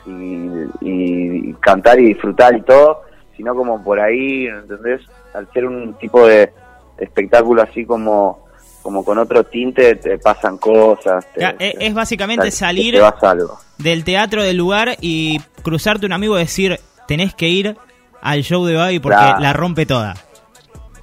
y, 0.08 0.70
y 0.82 1.54
cantar 1.62 2.00
y 2.00 2.06
disfrutar 2.08 2.56
y 2.56 2.62
todo, 2.62 3.02
sino 3.38 3.56
como 3.56 3.84
por 3.84 4.00
ahí, 4.00 4.48
¿entendés? 4.48 5.02
Al 5.34 5.52
ser 5.54 5.66
un 5.66 5.94
tipo 5.96 6.26
de 6.28 6.52
espectáculo 6.98 7.62
así 7.62 7.86
como 7.86 8.45
como 8.86 9.04
con 9.04 9.18
otro 9.18 9.44
tinte 9.46 9.96
te 9.96 10.20
pasan 10.20 10.60
cosas. 10.60 11.26
te- 11.34 11.42
Ya, 11.42 11.56
e- 11.58 11.74
es 11.80 11.94
básicamente 11.96 12.46
te- 12.46 12.52
salir 12.52 12.94
Te 12.94 13.02
vas 13.02 13.22
algo. 13.24 13.58
del 13.80 14.04
teatro 14.04 14.44
del 14.44 14.58
lugar 14.58 14.96
y 15.02 15.40
cruzarte 15.64 16.06
un 16.06 16.14
amigo 16.14 16.36
y 16.38 16.42
decir, 16.42 16.80
tenés 17.08 17.34
que 17.34 17.48
ir 17.48 17.76
al 18.22 18.44
show 18.44 18.64
de 18.64 18.76
Babi 18.76 19.00
porque 19.00 19.18
la 19.40 19.54
rompe 19.54 19.88
toda. 19.88 20.14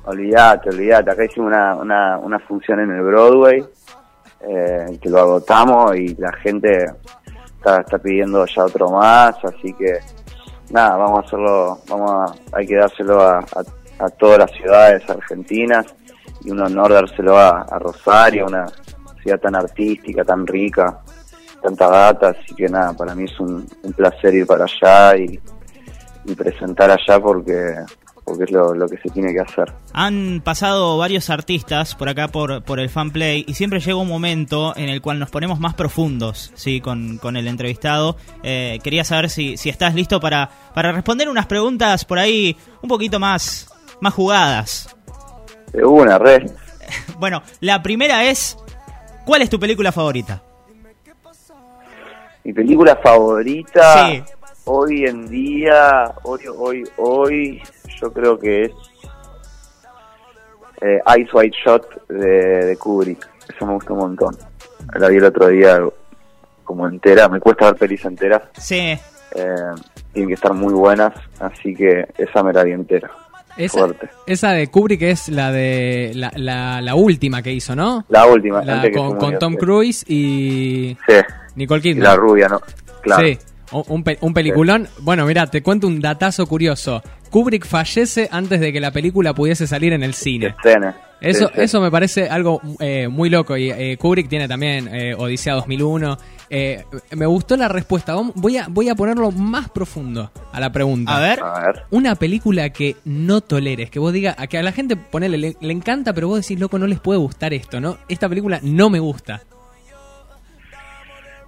Olvídate, 0.05 0.69
olvídate. 0.71 1.11
Acá 1.11 1.25
hicimos 1.25 1.49
una, 1.49 1.75
una, 1.75 2.19
una 2.19 2.39
función 2.39 2.79
en 2.79 2.93
el 2.93 3.03
Broadway, 3.03 3.65
eh, 4.49 4.99
que 5.03 5.11
lo 5.11 5.19
agotamos 5.19 5.97
y 5.97 6.15
la 6.15 6.33
gente 6.35 6.87
está, 7.59 7.81
está 7.81 7.99
pidiendo 7.99 8.47
ya 8.47 8.65
otro 8.65 8.91
más, 8.91 9.35
así 9.45 9.73
que 9.75 9.99
nada, 10.71 10.97
vamos 10.99 11.19
a 11.25 11.27
hacerlo, 11.27 11.79
vamos 11.89 12.11
a, 12.31 12.57
hay 12.57 12.65
que 12.65 12.77
dárselo 12.77 13.21
a, 13.21 13.39
a, 13.41 14.05
a 14.05 14.09
todas 14.11 14.39
las 14.39 14.53
ciudades 14.53 15.03
argentinas 15.11 15.87
y 16.45 16.51
un 16.51 16.61
honor 16.61 16.93
dárselo 16.93 17.39
a, 17.39 17.65
Rosario, 17.79 18.47
una 18.47 18.67
ciudad 19.23 19.39
tan 19.39 19.55
artística, 19.55 20.25
tan 20.25 20.47
rica, 20.47 21.01
tanta 21.63 21.89
data, 21.89 22.31
así 22.31 22.55
que 22.55 22.69
nada, 22.69 22.93
para 22.93 23.15
mí 23.15 23.25
es 23.25 23.41
un, 23.41 23.67
placer 23.97 24.35
ir 24.35 24.47
para 24.47 24.65
allá 24.65 25.17
y, 25.17 25.41
presentar 26.37 26.89
allá 26.89 27.19
porque 27.21 27.75
porque 28.25 28.45
es 28.45 28.53
lo, 28.53 28.73
lo 28.73 28.87
que 28.87 28.97
se 28.99 29.11
tiene 29.11 29.33
que 29.33 29.41
hacer. 29.41 29.73
Han 29.93 30.41
pasado 30.45 30.97
varios 30.97 31.29
artistas 31.29 31.97
por 31.97 32.09
acá 32.09 32.29
por, 32.29 32.63
por 32.63 32.79
el 32.79 32.89
fanplay 32.89 33.45
y 33.49 33.55
siempre 33.55 33.81
llega 33.81 33.97
un 33.97 34.07
momento 34.07 34.77
en 34.77 34.89
el 34.89 35.03
cual 35.03 35.19
nos 35.19 35.31
ponemos 35.31 35.59
más 35.59 35.75
profundos 35.75 36.53
sí 36.55 36.81
con, 36.81 37.19
con 37.19 37.37
el 37.37 37.49
entrevistado. 37.49 38.17
Eh, 38.45 38.79
quería 38.85 39.03
saber 39.03 39.29
si, 39.29 39.57
si 39.57 39.71
estás 39.71 39.97
listo 39.97 40.21
para, 40.21 40.49
para 40.73 40.93
responder 40.93 41.29
unas 41.29 41.47
preguntas 41.47 42.05
por 42.05 42.21
ahí 42.21 42.57
un 42.81 42.89
poquito 42.89 43.19
más, 43.19 43.69
más 44.01 44.15
jugadas. 44.15 44.97
De 45.73 45.85
una, 45.85 46.19
re. 46.19 46.47
Bueno, 47.19 47.43
la 47.61 47.83
primera 47.83 48.25
es, 48.25 48.57
¿cuál 49.25 49.43
es 49.43 49.49
tu 49.51 49.59
película 49.59 49.93
favorita? 49.93 50.43
Mi 52.45 52.53
película 52.53 52.97
favorita 52.97 54.09
Sí. 54.09 54.23
hoy 54.65 55.05
en 55.05 55.29
día, 55.29 56.13
hoy, 56.25 56.41
hoy, 56.59 56.85
hoy, 56.97 57.63
yo 58.01 58.13
creo 58.13 58.37
que 58.39 58.65
es 58.65 58.73
eh, 60.81 61.01
Ice 61.19 61.31
White 61.33 61.57
Shot 61.65 62.09
de, 62.09 62.67
de 62.67 62.77
Kubrick. 62.77 63.29
Eso 63.55 63.65
me 63.67 63.75
gusta 63.75 63.93
un 63.93 63.99
montón. 64.01 64.37
La 64.95 65.09
vi 65.09 65.17
el 65.19 65.25
otro 65.25 65.47
día 65.49 65.79
como 66.65 66.89
entera. 66.89 67.29
Me 67.29 67.39
cuesta 67.39 67.67
ver 67.67 67.77
pelis 67.77 68.05
enteras. 68.05 68.43
Sí, 68.59 68.99
Eh, 69.35 69.57
tienen 70.13 70.29
que 70.29 70.35
estar 70.35 70.53
muy 70.53 70.75
buenas, 70.75 71.15
así 71.41 71.75
que 71.75 72.07
esa 72.19 72.43
me 72.43 72.53
la 72.53 72.65
vi 72.65 72.73
entera. 72.73 73.11
Esa, 73.57 73.79
Fuerte. 73.79 74.09
esa 74.27 74.51
de 74.53 74.67
Kubrick 74.69 75.03
es 75.03 75.29
la 75.29 75.53
de 75.53 76.13
la, 76.15 76.33
la, 76.37 76.81
la 76.81 76.95
última 76.95 77.43
que 77.43 77.53
hizo, 77.53 77.77
¿no? 77.77 78.05
La 78.09 78.27
última, 78.27 78.63
La 78.65 78.75
antes 78.77 78.91
que 78.91 78.97
con, 78.97 79.39
Tom. 79.39 79.55
Cruise 79.57 80.05
y 80.09 80.97
Sí, 81.07 81.15
Nicole 81.57 81.81
y 81.81 81.83
Kidman. 81.83 82.05
la 82.05 82.17
rubia, 82.17 82.49
¿no? 82.49 82.61
Claro. 83.03 83.27
Sí, 83.27 83.39
un, 83.73 84.05
un 84.21 84.35
peliculón. 84.35 84.89
Bueno, 85.01 85.27
mira, 85.27 85.47
te 85.49 85.63
cuento 85.63 85.87
un 85.87 86.01
datazo 86.01 86.47
curioso. 86.47 87.03
Kubrick 87.33 87.67
fallece 87.67 88.29
antes 88.31 88.61
de 88.61 88.73
que 88.73 88.79
la 88.79 88.91
película 88.93 89.33
pudiese 89.35 89.67
salir 89.67 89.93
en 89.95 90.03
el 90.05 90.15
cine. 90.15 90.55
Eso, 91.21 91.47
Sí, 91.49 91.53
sí. 91.55 91.61
eso 91.63 91.81
me 91.81 91.91
parece 91.91 92.29
algo 92.29 92.61
eh, 92.79 93.09
muy 93.09 93.31
loco. 93.31 93.57
Y 93.57 93.71
eh, 93.71 93.97
Kubrick 93.97 94.29
tiene 94.29 94.47
también 94.47 94.89
eh, 94.95 95.15
Odisea 95.17 95.55
2001. 95.55 96.19
Eh, 96.51 96.85
me 97.17 97.25
gustó 97.25 97.57
la 97.57 97.69
respuesta. 97.69 98.15
Voy 98.35 98.59
a, 98.59 98.67
voy 98.69 98.91
a 98.91 98.95
ponerlo 98.95 99.31
más 99.31 99.71
profundo 99.71 100.31
a 100.53 100.61
la 100.61 100.71
pregunta. 100.71 101.17
a 101.17 101.21
ver. 101.21 101.41
A 101.43 101.67
ver. 101.67 101.83
Una 101.91 102.15
película 102.17 102.69
que 102.71 102.97
no 103.07 103.41
toleres, 103.41 103.89
que 103.91 103.99
vos 103.99 104.13
digas, 104.13 104.35
a 104.39 104.47
que 104.47 104.59
a 104.59 104.63
la 104.63 104.73
gente 104.73 104.95
ponele, 104.97 105.39
le, 105.39 105.57
le 105.59 105.73
encanta, 105.73 106.13
pero 106.13 106.29
vos 106.29 106.43
decís, 106.43 106.61
loco, 106.61 106.79
no 106.79 106.87
les 106.87 107.01
puede 107.01 107.19
gustar 107.19 107.55
esto, 107.55 107.81
¿no? 107.81 107.97
Esta 108.09 108.29
película 108.29 108.61
no 108.63 108.91
me 108.91 108.99
gusta. 109.01 109.41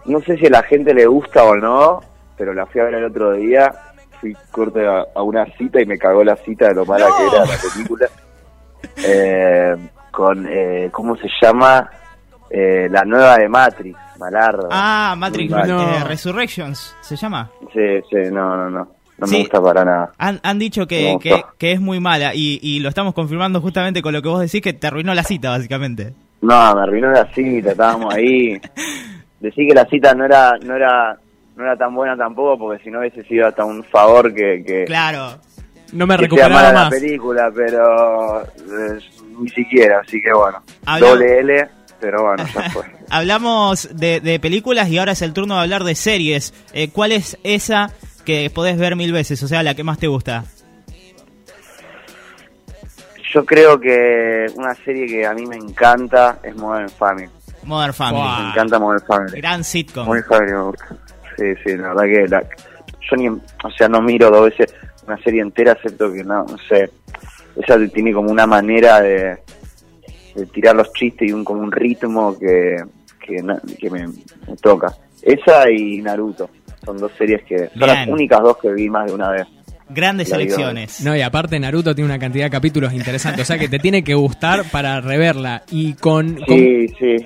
no 0.06 0.20
sé 0.22 0.36
si 0.38 0.46
a 0.46 0.50
la 0.50 0.62
gente 0.62 0.94
le 0.94 1.06
gusta 1.06 1.44
o 1.44 1.56
no, 1.56 2.00
pero 2.38 2.54
la 2.54 2.64
fui 2.66 2.80
a 2.80 2.84
ver 2.84 2.94
el 2.94 3.04
otro 3.04 3.32
día. 3.32 3.72
Fui 4.20 4.36
corte 4.50 4.86
a, 4.86 5.04
a 5.14 5.22
una 5.22 5.44
cita 5.56 5.80
y 5.80 5.86
me 5.86 5.98
cagó 5.98 6.22
la 6.24 6.36
cita 6.36 6.68
de 6.68 6.74
lo 6.74 6.84
mala 6.86 7.08
No. 7.08 7.16
que 7.16 7.36
era 7.36 7.44
la 7.46 7.56
película. 7.72 8.06
Eh, 9.02 9.76
con, 10.10 10.46
eh, 10.48 10.88
¿cómo 10.92 11.16
se 11.16 11.26
llama? 11.42 11.90
Eh, 12.50 12.86
la 12.90 13.02
nueva 13.04 13.36
de 13.38 13.48
Matrix, 13.48 13.98
Malarda. 14.18 14.68
Ah, 14.70 15.14
Matrix 15.16 15.50
mal. 15.50 15.68
No. 15.68 15.82
eh, 15.82 16.04
Resurrections, 16.04 16.94
se 17.00 17.16
llama. 17.16 17.50
Sí, 17.72 17.80
sí, 18.10 18.30
no, 18.30 18.56
no, 18.56 18.70
no. 18.70 18.88
No 19.16 19.26
Sí. 19.26 19.34
me 19.36 19.40
gusta 19.42 19.62
para 19.62 19.84
nada. 19.84 20.12
Han, 20.18 20.38
han 20.42 20.58
dicho 20.58 20.86
que, 20.86 21.16
que, 21.20 21.42
que 21.56 21.72
es 21.72 21.80
muy 21.80 21.98
mala 22.00 22.34
y, 22.34 22.58
y 22.62 22.80
lo 22.80 22.88
estamos 22.88 23.14
confirmando 23.14 23.60
justamente 23.60 24.02
con 24.02 24.12
lo 24.12 24.20
que 24.22 24.28
vos 24.28 24.40
decís 24.40 24.60
que 24.60 24.72
te 24.72 24.86
arruinó 24.88 25.14
la 25.14 25.22
cita, 25.22 25.50
básicamente. 25.50 26.12
No, 26.42 26.74
me 26.74 26.82
arruinó 26.82 27.10
la 27.10 27.26
cita, 27.32 27.70
estábamos 27.72 28.14
ahí. 28.14 28.60
Decí 29.40 29.66
que 29.68 29.74
la 29.74 29.84
cita 29.86 30.14
no 30.14 30.24
era, 30.24 30.52
no 30.64 30.74
era, 30.76 31.16
no 31.56 31.62
era 31.64 31.76
tan 31.76 31.94
buena 31.94 32.16
tampoco, 32.16 32.58
porque 32.58 32.82
si 32.84 32.90
no 32.90 33.00
hubiese 33.00 33.22
sido 33.24 33.46
hasta 33.46 33.64
un 33.64 33.84
favor 33.84 34.32
que, 34.34 34.62
que, 34.66 34.84
Claro. 34.84 35.38
No 35.92 36.06
me 36.06 36.14
que 36.16 36.22
sea 36.22 36.26
recuperaba 36.26 36.54
mala 36.54 36.72
la 36.72 36.80
más. 36.80 36.90
película, 36.90 37.52
pero 37.54 38.42
eh, 38.42 38.98
ni 39.38 39.48
siquiera, 39.50 40.00
así 40.04 40.20
que 40.20 40.32
bueno. 40.32 40.62
Habla- 40.86 41.08
Doble 41.08 41.38
L, 41.40 41.68
pero 42.00 42.22
bueno, 42.24 42.44
ya 42.52 42.62
fue. 42.70 42.84
Hablamos 43.10 43.88
de, 43.96 44.20
de 44.20 44.40
películas 44.40 44.88
y 44.88 44.98
ahora 44.98 45.12
es 45.12 45.22
el 45.22 45.32
turno 45.32 45.54
de 45.54 45.60
hablar 45.60 45.84
de 45.84 45.94
series. 45.94 46.52
Eh, 46.72 46.88
¿Cuál 46.90 47.12
es 47.12 47.38
esa 47.44 47.90
que 48.24 48.50
podés 48.50 48.76
ver 48.78 48.96
mil 48.96 49.12
veces? 49.12 49.40
O 49.44 49.46
sea, 49.48 49.62
la 49.62 49.74
que 49.76 49.84
más 49.84 49.98
te 49.98 50.08
gusta. 50.08 50.44
Yo 53.32 53.44
creo 53.44 53.78
que 53.80 54.46
una 54.56 54.74
serie 54.74 55.06
que 55.06 55.26
a 55.26 55.34
mí 55.34 55.44
me 55.46 55.56
encanta 55.56 56.38
es 56.42 56.54
Modern 56.56 56.88
Family. 56.88 57.28
Modern 57.64 57.94
Family. 57.94 58.42
Me 58.42 58.50
encanta 58.50 58.78
Modern 58.78 59.04
Family. 59.06 59.40
Gran 59.40 59.64
sitcom. 59.64 60.06
Modern 60.06 60.24
Family 60.24 60.52
me 60.52 60.62
gusta. 60.62 60.86
Sí, 61.36 61.44
sí, 61.64 61.76
la 61.76 61.94
verdad 61.94 62.04
que 62.04 62.28
la, 62.28 62.42
yo 63.10 63.16
ni, 63.16 63.28
o 63.28 63.70
sea, 63.76 63.88
no 63.88 64.00
miro 64.02 64.30
dos 64.30 64.50
veces 64.50 64.74
una 65.06 65.18
serie 65.18 65.42
entera, 65.42 65.72
excepto 65.72 66.12
que 66.12 66.24
no, 66.24 66.44
no 66.44 66.56
sé, 66.68 66.90
esa 67.56 67.78
tiene 67.88 68.12
como 68.12 68.30
una 68.30 68.46
manera 68.46 69.00
de, 69.00 69.36
de 70.34 70.46
tirar 70.46 70.74
los 70.76 70.92
chistes 70.92 71.28
y 71.28 71.32
un 71.32 71.44
como 71.44 71.60
un 71.60 71.72
ritmo 71.72 72.38
que, 72.38 72.76
que, 73.20 73.42
me, 73.42 74.08
me 74.08 74.56
toca. 74.60 74.92
Esa 75.22 75.70
y 75.70 76.00
Naruto, 76.02 76.50
son 76.84 76.98
dos 76.98 77.12
series 77.16 77.42
que 77.44 77.68
son 77.68 77.86
las 77.88 78.08
únicas 78.08 78.40
dos 78.42 78.58
que 78.58 78.72
vi 78.72 78.88
más 78.88 79.06
de 79.06 79.14
una 79.14 79.30
vez. 79.30 79.46
Grandes 79.88 80.30
La 80.30 80.38
digo. 80.38 80.54
elecciones. 80.54 81.02
No, 81.02 81.14
y 81.14 81.20
aparte 81.20 81.60
Naruto 81.60 81.94
tiene 81.94 82.10
una 82.10 82.18
cantidad 82.18 82.44
de 82.44 82.50
capítulos 82.50 82.92
interesantes, 82.92 83.42
o 83.42 83.44
sea 83.46 83.58
que 83.58 83.68
te 83.68 83.78
tiene 83.78 84.02
que 84.02 84.14
gustar 84.14 84.64
para 84.70 85.00
reverla. 85.00 85.62
Y 85.70 85.94
con, 85.94 86.36
con, 86.36 86.56
Sí, 86.58 86.88
sí, 86.98 87.16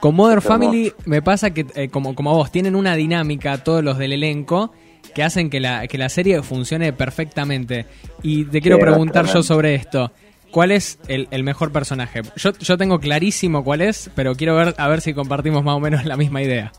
con 0.00 0.14
Modern. 0.14 0.42
Family 0.42 0.92
me 1.06 1.22
pasa 1.22 1.50
que, 1.52 1.66
eh, 1.74 1.88
como, 1.88 2.14
como 2.14 2.30
a 2.30 2.34
vos, 2.34 2.50
tienen 2.50 2.74
una 2.74 2.96
dinámica 2.96 3.58
todos 3.62 3.84
los 3.84 3.98
del 3.98 4.12
elenco 4.12 4.72
que 5.14 5.22
hacen 5.22 5.50
que 5.50 5.60
la, 5.60 5.86
que 5.86 5.98
la 5.98 6.08
serie 6.08 6.42
funcione 6.42 6.92
perfectamente. 6.92 7.86
Y 8.22 8.44
te 8.44 8.60
quiero 8.60 8.76
Sí, 8.76 8.82
preguntar 8.82 9.26
yo 9.26 9.42
sobre 9.42 9.74
esto. 9.74 10.12
¿Cuál 10.50 10.72
es 10.72 10.98
el, 11.08 11.28
el 11.30 11.44
mejor 11.44 11.70
personaje? 11.72 12.22
Yo, 12.36 12.52
yo 12.58 12.76
tengo 12.76 12.98
clarísimo 12.98 13.62
cuál 13.62 13.80
es, 13.82 14.10
pero 14.16 14.34
quiero 14.34 14.56
ver 14.56 14.74
a 14.78 14.88
ver 14.88 15.00
si 15.00 15.14
compartimos 15.14 15.62
más 15.62 15.76
o 15.76 15.80
menos 15.80 16.04
la 16.04 16.16
misma 16.16 16.42
idea. 16.42 16.72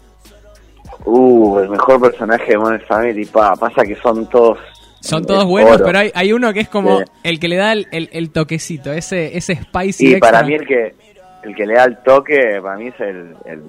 Uh, 1.06 1.60
el 1.60 1.70
mejor 1.70 2.00
personaje 2.01 2.51
de 2.51 2.58
Modern 2.58 2.84
Family, 2.88 3.25
pa, 3.25 3.56
pasa 3.56 3.84
que 3.84 3.96
son 3.96 4.28
todos... 4.30 4.58
Son 5.00 5.25
todos 5.25 5.46
buenos, 5.46 5.75
oro. 5.78 5.86
pero 5.86 5.98
hay, 5.98 6.12
hay 6.13 6.32
uno 6.32 6.54
que 6.54 6.60
es 6.60 6.70
como 6.70 7.00
Sí. 7.00 7.06
el 7.24 7.40
que 7.40 7.48
le 7.48 7.56
da 7.56 7.72
el, 7.74 7.88
el- 7.92 8.10
el 8.13 8.30
toquecito, 8.30 8.94
ese, 8.94 9.36
ese 9.36 9.56
spicy 9.56 10.16
Y 10.16 10.20
para 10.20 10.44
mí 10.44 10.54
el 10.54 10.68
que 10.68 10.94
el 11.43 11.55
que 11.55 11.65
le 11.65 11.74
da 11.75 11.86
el 11.86 11.98
toque, 12.03 12.60
para 12.62 12.77
mí 12.77 12.88
es 12.88 13.00
el, 13.00 13.36
el, 13.45 13.63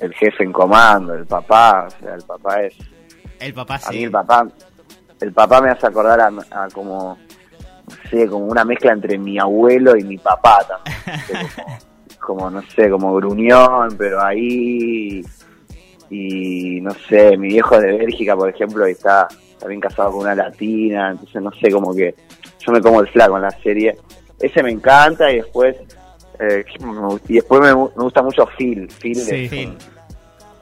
el 0.00 0.14
jefe 0.14 0.44
en 0.44 0.52
comando, 0.52 1.14
el 1.14 1.26
papá, 1.26 1.86
o 1.86 1.90
sea, 1.90 2.14
el 2.14 2.22
papá 2.22 2.62
es... 2.62 2.74
El 3.40 3.52
papá 3.52 3.74
A 3.84 3.90
mí 3.90 3.98
sí. 3.98 4.04
el 4.04 4.10
papá, 4.10 4.46
el 5.20 5.32
papá 5.32 5.60
me 5.60 5.70
hace 5.70 5.86
acordar 5.86 6.20
a, 6.20 6.28
a 6.50 6.68
como, 6.70 7.18
no 7.86 8.10
sé, 8.10 8.26
como 8.28 8.46
una 8.46 8.64
mezcla 8.64 8.92
entre 8.92 9.18
mi 9.18 9.38
abuelo 9.38 9.96
y 9.96 10.04
mi 10.04 10.18
papá 10.18 10.64
también. 10.66 11.46
Como, 12.20 12.50
no 12.50 12.62
sé, 12.62 12.90
como 12.90 13.14
gruñón, 13.14 13.96
pero 13.96 14.22
ahí... 14.22 15.22
Y 16.08 16.80
no 16.82 16.92
sé, 17.08 17.36
mi 17.36 17.48
viejo 17.48 17.80
de 17.80 17.98
Bélgica, 17.98 18.36
por 18.36 18.48
ejemplo, 18.48 18.86
está 18.86 19.26
también 19.58 19.80
casado 19.80 20.12
con 20.12 20.20
una 20.20 20.36
latina, 20.36 21.10
entonces 21.10 21.42
no 21.42 21.50
sé, 21.60 21.70
como 21.70 21.92
que 21.94 22.14
yo 22.60 22.72
me 22.72 22.80
como 22.80 23.00
el 23.00 23.08
flaco 23.08 23.36
en 23.36 23.42
la 23.42 23.50
serie. 23.50 23.96
Ese 24.38 24.62
me 24.62 24.70
encanta 24.70 25.30
y 25.30 25.36
después... 25.36 25.76
eh, 26.40 26.64
y 27.28 27.34
después 27.34 27.60
me, 27.60 27.68
me 27.68 27.74
gusta 28.04 28.22
mucho 28.22 28.46
Phil. 28.58 28.88
Phil, 29.00 29.16
Sí. 29.16 29.34
es, 29.44 29.50
Phil. 29.50 29.68
un- 29.68 29.78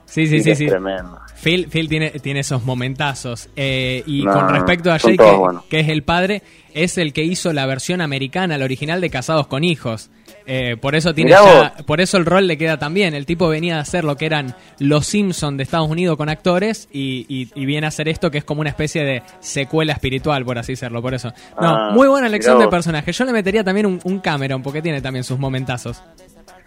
Sí, 0.06 0.26
sí, 0.26 0.32
Phil 0.34 0.42
sí, 0.44 0.50
es 0.52 0.58
sí. 0.58 0.66
tremendo. 0.68 1.18
Phil, 1.44 1.68
Phil 1.70 1.88
tiene, 1.88 2.10
tiene 2.10 2.40
esos 2.40 2.64
momentazos. 2.64 3.50
Eh, 3.54 4.02
y 4.06 4.24
con 4.24 4.48
respecto 4.48 4.90
a 4.90 4.98
todos 4.98 5.62
que, 5.68 5.80
es 5.80 5.88
el 5.90 6.02
padre, 6.02 6.42
es 6.72 6.96
el 6.98 7.12
que 7.12 7.22
hizo 7.22 7.52
la 7.52 7.66
versión 7.66 8.00
americana, 8.00 8.56
la 8.58 8.64
original 8.64 9.00
de 9.00 9.10
Casados 9.10 9.46
con 9.46 9.62
Hijos. 9.62 10.10
Eh, 10.46 10.76
por 10.80 10.94
eso 10.94 11.14
tiene 11.14 11.30
ya- 11.30 11.74
por 11.86 12.00
eso 12.00 12.16
el 12.16 12.26
rol 12.26 12.46
le 12.46 12.56
queda 12.58 12.78
tan 12.78 12.92
bien. 12.94 13.14
El 13.14 13.26
tipo 13.26 13.48
venía 13.48 13.76
a 13.76 13.80
hacer 13.80 14.04
lo 14.04 14.16
que 14.16 14.26
eran 14.26 14.54
los 14.78 15.06
Simpsons 15.06 15.56
de 15.58 15.62
Estados 15.62 15.88
Unidos 15.88 16.16
con 16.16 16.28
actores 16.28 16.88
y, 16.92 17.24
y- 17.28 17.50
y 17.54 17.66
viene 17.66 17.86
a 17.86 17.88
hacer 17.88 18.08
esto 18.08 18.30
que 18.30 18.38
es 18.38 18.44
como 18.44 18.60
una 18.62 18.70
especie 18.70 19.04
de 19.04 19.22
secuela 19.40 19.92
espiritual, 19.92 20.44
por 20.44 20.58
así 20.58 20.72
decirlo. 20.72 21.00
Por 21.02 21.14
eso. 21.14 21.28
No, 21.60 21.68
Ah, 21.76 21.90
muy 21.92 22.08
buena 22.08 22.26
elección 22.26 22.58
de 22.58 22.68
personaje. 22.68 23.12
Yo 23.12 23.24
le 23.24 23.32
metería 23.32 23.62
también 23.64 23.86
un, 23.86 24.00
un 24.04 24.18
Cameron 24.20 24.62
porque 24.62 24.80
tiene 24.82 25.00
también 25.02 25.24
sus 25.24 25.38
momentazos. 25.38 26.02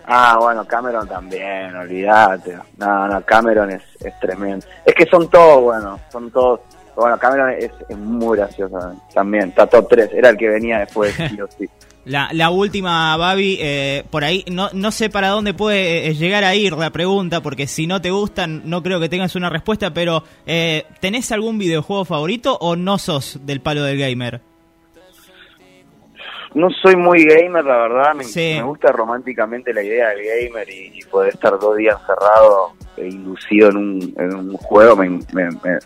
Ah, 0.10 0.38
bueno, 0.40 0.66
Cameron 0.66 1.06
también, 1.06 1.76
olvídate. 1.76 2.58
No, 2.78 3.08
no, 3.10 3.22
Cameron 3.26 3.72
es, 3.72 3.84
es 4.00 4.18
tremendo. 4.22 4.66
Es 4.86 4.96
que 4.96 5.06
son 5.06 5.30
todos 5.30 5.62
buenos, 5.62 6.00
son 6.10 6.32
todos. 6.32 6.62
Bueno, 6.96 7.20
Cameron 7.20 7.52
es, 7.52 7.72
muy 7.98 8.38
gracioso 8.38 8.96
también. 9.14 9.50
Está 9.50 9.68
top 9.68 9.90
3, 9.90 10.12
era 10.14 10.30
el 10.30 10.38
que 10.38 10.48
venía 10.48 10.80
después, 10.80 11.14
sí 11.14 11.42
o 11.42 11.48
sí. 11.48 11.70
La, 12.06 12.30
la 12.32 12.52
última, 12.52 13.18
Babi, 13.18 13.58
eh, 13.60 14.06
por 14.10 14.24
ahí 14.24 14.46
no, 14.50 14.70
no 14.72 14.92
sé 14.92 15.10
para 15.10 15.28
dónde 15.28 15.54
puede 15.54 16.08
eh, 16.08 16.16
llegar 16.16 16.46
a 16.46 16.56
ir 16.56 16.72
la 16.72 16.90
pregunta, 16.90 17.42
porque 17.42 17.68
si 17.68 17.86
no 17.86 18.02
te 18.02 18.12
gustan, 18.12 18.62
no 18.64 18.82
creo 18.82 19.02
que 19.02 19.10
tengas 19.10 19.36
una 19.36 19.50
respuesta, 19.50 19.94
pero 19.94 20.24
eh, 20.46 20.86
¿tenés 21.02 21.34
algún 21.34 21.58
videojuego 21.58 22.06
favorito 22.06 22.58
o 22.62 22.78
no 22.78 22.98
sos 22.98 23.40
del 23.46 23.60
palo 23.60 23.84
del 23.84 24.00
gamer? 24.00 24.40
No 26.58 26.70
soy 26.72 26.96
muy 26.96 27.24
gamer, 27.26 27.64
la 27.64 27.78
verdad. 27.78 28.14
Me, 28.16 28.24
Sí. 28.24 28.54
me 28.58 28.64
gusta 28.64 28.92
románticamente 28.92 29.74
la 29.74 29.84
idea 29.84 30.10
del 30.10 30.20
gamer 30.26 30.70
y, 30.70 30.92
y 31.00 31.04
poder 31.06 31.34
estar 31.34 31.58
dos 31.60 31.78
días 31.78 31.98
encerrado 32.02 32.74
e 32.98 33.08
inducido 33.08 33.70
en 33.70 33.78
un, 33.78 34.14
en 34.18 34.36
un 34.36 34.58
juego. 34.58 34.96
Me, 34.96 35.10
me- 35.10 35.52
me- 35.52 35.80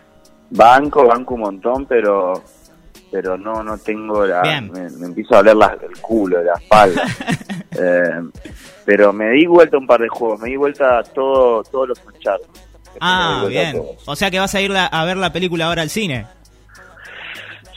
banco, 0.50 1.06
banco 1.06 1.34
un 1.36 1.42
montón, 1.42 1.86
pero 1.86 2.42
pero 3.12 3.38
no 3.38 3.62
no 3.62 3.78
tengo 3.78 4.26
la 4.26 4.42
me, 4.62 4.86
empiezo 5.06 5.34
a 5.36 5.38
doler 5.40 5.56
la- 5.58 5.78
el 5.82 6.00
culo 6.02 6.42
la 6.42 6.54
espalda 6.54 7.04
Eh, 7.78 8.22
pero 8.86 9.12
me 9.12 9.32
di 9.32 9.46
vuelta 9.46 9.78
un 9.78 9.86
par 9.88 10.00
de 10.02 10.08
juegos 10.10 10.40
me 10.40 10.48
di 10.50 10.56
vuelta 10.56 11.00
a 11.00 11.04
todo 11.04 11.62
todos 11.64 11.90
los 11.90 12.06
Me 12.06 12.14
Ah, 13.00 13.46
bien. 13.48 13.82
O 14.06 14.16
sea 14.16 14.30
que 14.32 14.40
vas 14.40 14.54
a 14.56 14.62
ir 14.62 14.70
la- 14.70 14.86
a 14.88 15.04
ver 15.06 15.16
la 15.18 15.32
película 15.34 15.66
ahora 15.68 15.82
al 15.82 15.90
cine. 15.90 16.26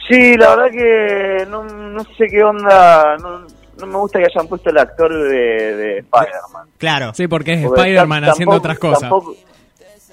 Sí 0.07 0.37
la 0.37 0.55
verdad 0.55 0.71
que 0.71 1.45
no, 1.49 1.63
no 1.63 2.03
sé 2.17 2.27
qué 2.27 2.43
onda 2.43 3.17
no, 3.17 3.39
no 3.79 3.85
me 3.87 3.97
gusta 3.97 4.19
que 4.19 4.25
hayan 4.25 4.47
puesto 4.47 4.69
el 4.69 4.77
actor 4.77 5.11
de, 5.11 5.75
de 5.75 5.97
Spider-Man 5.99 6.67
Claro. 6.77 7.13
Sí, 7.13 7.27
porque 7.27 7.53
es 7.53 7.63
Spider-Man 7.63 8.23
haciendo 8.25 8.51
tampoco- 8.53 8.57
otras 8.57 8.79
cosas. 8.79 9.01
tampoco- 9.01 9.35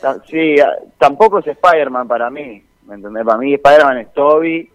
ta- 0.00 0.18
sí, 0.28 0.56
tampoco 0.98 1.38
es 1.40 1.46
Spider-Man 1.48 2.08
para 2.08 2.30
mí. 2.30 2.62
¿Me 2.86 2.94
entendés? 2.96 3.24
Para 3.24 3.38
mí 3.38 3.54
Spider-Man 3.54 3.98
es 3.98 4.12
Toby. 4.14 4.70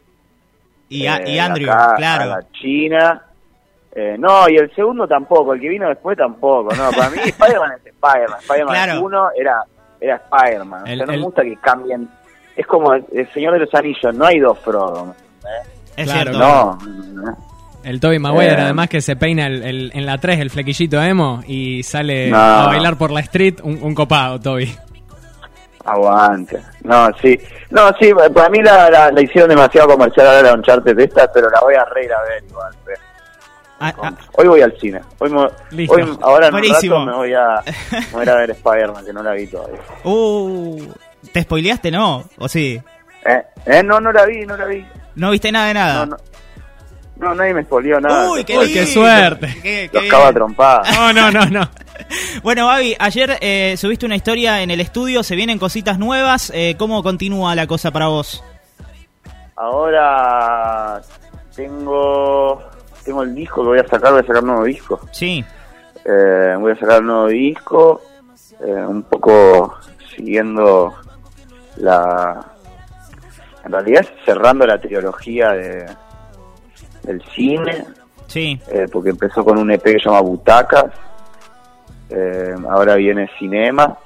Y, 0.90 1.06
a- 1.08 1.18
eh, 1.18 1.32
y 1.32 1.40
Andrew, 1.40 1.70
acá 1.72 1.96
claro. 1.98 2.24
A 2.24 2.38
la 2.38 2.52
China. 2.52 3.24
Eh, 3.94 4.16
no, 4.20 4.48
y 4.48 4.56
el 4.58 4.74
segundo 4.76 5.08
tampoco. 5.08 5.54
El 5.54 5.60
que 5.62 5.70
vino 5.70 5.88
después 5.90 6.18
tampoco. 6.18 6.74
No, 6.76 6.92
para 6.92 7.10
mí 7.10 7.18
Spider-Man 7.26 7.72
es 7.74 7.86
Spider-Man. 7.88 8.40
Spider-Man 8.42 8.74
Claro. 8.76 9.02
1 9.02 9.30
era, 9.38 9.64
era 10.00 10.16
Spider-Man. 10.18 10.84
O 10.84 10.86
El- 10.86 10.98
sea, 10.98 11.06
no 11.08 11.14
el- 11.14 11.20
me 11.20 11.26
gusta 11.26 11.42
que 11.44 11.56
cambien. 11.58 12.10
Es 12.58 12.66
como 12.68 12.94
el, 12.94 13.06
Señor 13.34 13.54
de 13.54 13.60
los 13.60 13.74
Anillos. 13.74 14.14
No 14.16 14.26
hay 14.26 14.40
dos 14.40 14.58
Frodo. 14.60 15.16
Es 15.96 16.06
Claro, 16.06 16.32
cierto. 16.34 16.40
No. 16.40 17.38
El 17.84 18.00
Toby 18.02 18.20
Maguire, 18.20 18.52
Eh. 18.54 18.62
además 18.62 18.90
que 18.90 19.00
se 19.00 19.16
peina 19.16 19.48
el- 19.48 19.64
el- 19.64 19.92
en 19.94 20.06
la 20.06 20.18
3 20.18 20.40
el 20.40 20.50
flequillito 20.50 21.02
emo 21.02 21.42
y 21.48 21.84
sale 21.84 22.30
No. 22.30 22.38
a 22.38 22.66
bailar 22.68 22.98
por 22.98 23.12
la 23.12 23.22
street, 23.22 23.60
un, 23.64 23.82
un 23.82 23.96
copado, 23.96 24.40
Toby. 24.40 24.76
Aguante. 25.86 26.62
No, 26.84 27.08
sí. 27.22 27.40
No, 27.70 27.90
sí, 28.00 28.12
para 28.34 28.50
mí 28.50 28.62
la, 28.62 28.90
la, 28.90 29.12
la 29.12 29.22
hicieron 29.22 29.50
demasiado 29.50 29.88
comercial 29.88 30.28
ahora 30.28 30.42
la 30.42 30.54
Uncharted 30.56 30.96
de 30.98 31.04
esta, 31.06 31.32
pero 31.32 31.50
la 31.50 31.62
voy 31.62 31.76
a 31.76 31.86
re 31.86 32.06
ir 32.06 32.12
a 32.14 32.22
ver 32.24 32.44
igual. 32.50 32.74
Ah, 33.80 33.94
ah, 34.04 34.12
Hoy 34.34 34.48
voy 34.48 34.62
al 34.62 34.76
cine. 34.80 35.00
Hoy, 35.20 35.30
me- 35.30 35.48
Listo. 35.72 35.96
hoy 35.96 36.18
ahora 36.22 36.48
en 36.48 36.56
un 36.56 36.62
rato 36.64 37.06
me 37.06 37.14
voy 37.14 37.34
a, 37.34 37.62
me 37.92 38.06
voy 38.12 38.20
a 38.22 38.24
ir 38.24 38.30
a 38.32 38.36
ver 38.36 38.50
Spider-Man, 38.52 39.06
que 39.06 39.14
no 39.14 39.24
la 39.24 39.32
vi 39.34 39.48
todavía. 39.48 39.80
uh, 40.04 40.82
¿Te 41.38 41.44
spoileaste, 41.44 41.92
no? 41.92 42.24
¿O 42.40 42.48
sí? 42.48 42.82
¿Eh? 43.24 43.44
¿Eh? 43.68 43.84
No, 43.84 44.00
no 44.00 44.12
la 44.12 44.26
vi, 44.26 44.44
no 44.48 44.58
la 44.58 44.66
vi. 44.66 44.84
¿No 45.18 45.30
viste 45.30 45.52
nada 45.52 45.68
de 45.68 45.74
nada? 45.76 46.06
No, 46.08 46.16
no. 46.16 46.18
No, 47.18 47.36
nadie 47.36 47.54
me 47.54 47.62
spoileó 47.64 48.02
nada. 48.02 48.32
Uy, 48.32 48.44
qué, 48.44 48.58
Uy, 48.58 48.74
qué 48.74 48.82
lindo. 48.86 48.92
suerte. 48.92 49.48
Qué- 49.62 49.88
qué 49.92 50.02
Los 50.02 50.10
cava 50.10 50.34
trompada. 50.34 50.82
No, 50.96 51.14
no, 51.14 51.30
no, 51.32 51.46
no. 51.46 51.70
Bueno, 52.42 52.66
Babi, 52.66 52.96
ayer 52.98 53.38
eh, 53.42 53.76
subiste 53.78 54.08
una 54.08 54.16
historia 54.16 54.64
en 54.64 54.72
el 54.72 54.80
estudio, 54.82 55.22
se 55.22 55.36
vienen 55.36 55.60
cositas 55.60 56.00
nuevas. 56.00 56.52
eh, 56.56 56.74
¿Cómo 56.80 57.04
continúa 57.04 57.54
la 57.54 57.68
cosa 57.68 57.92
para 57.92 58.08
vos? 58.08 58.44
Ahora 59.58 61.00
tengo 61.56 62.64
tengo 63.06 63.22
el 63.22 63.36
disco 63.36 63.62
que 63.62 63.68
voy 63.68 63.80
a 63.80 63.88
sacar, 63.88 64.12
voy 64.12 64.22
a 64.22 64.26
sacar 64.26 64.42
un 64.42 64.48
nuevo 64.48 64.64
disco. 64.64 65.00
Sí, 65.12 65.46
Eh, 66.04 66.56
voy 66.60 66.72
a 66.72 66.76
sacar 66.80 67.02
un 67.02 67.08
nuevo 67.08 67.28
disco, 67.28 68.02
eh, 68.60 68.72
un 68.72 69.04
poco 69.04 69.78
siguiendo 70.16 70.96
la... 71.80 72.46
En 73.66 73.72
realidad 73.72 74.06
cerrando 74.26 74.66
la 74.66 74.80
trilogía 74.80 75.50
de, 75.52 75.86
del 77.04 77.22
cine, 77.36 77.84
sí. 78.28 78.60
eh, 78.70 78.86
porque 78.92 79.10
empezó 79.10 79.44
con 79.44 79.58
un 79.58 79.70
EP 79.72 79.84
que 79.84 79.92
se 80.00 80.06
llama 80.06 80.22
Butacas, 80.22 80.86
eh, 82.10 82.54
ahora 82.70 82.96
viene 82.96 83.30
Cinema 83.38 83.98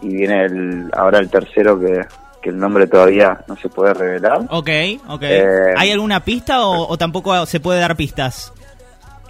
y 0.00 0.08
viene 0.16 0.46
el 0.46 0.90
ahora 0.96 1.18
el 1.18 1.28
tercero 1.28 1.78
que, 1.78 2.00
que 2.40 2.50
el 2.50 2.58
nombre 2.58 2.86
todavía 2.88 3.44
no 3.46 3.54
se 3.56 3.68
puede 3.68 3.94
revelar. 3.94 4.40
Ok, 4.50 4.68
ok. 5.08 5.22
Eh, 5.22 5.74
¿Hay 5.76 5.92
alguna 5.92 6.24
pista 6.24 6.66
o, 6.66 6.88
o 6.88 6.98
tampoco 6.98 7.44
se 7.46 7.60
puede 7.60 7.78
dar 7.78 7.94
pistas? 7.94 8.52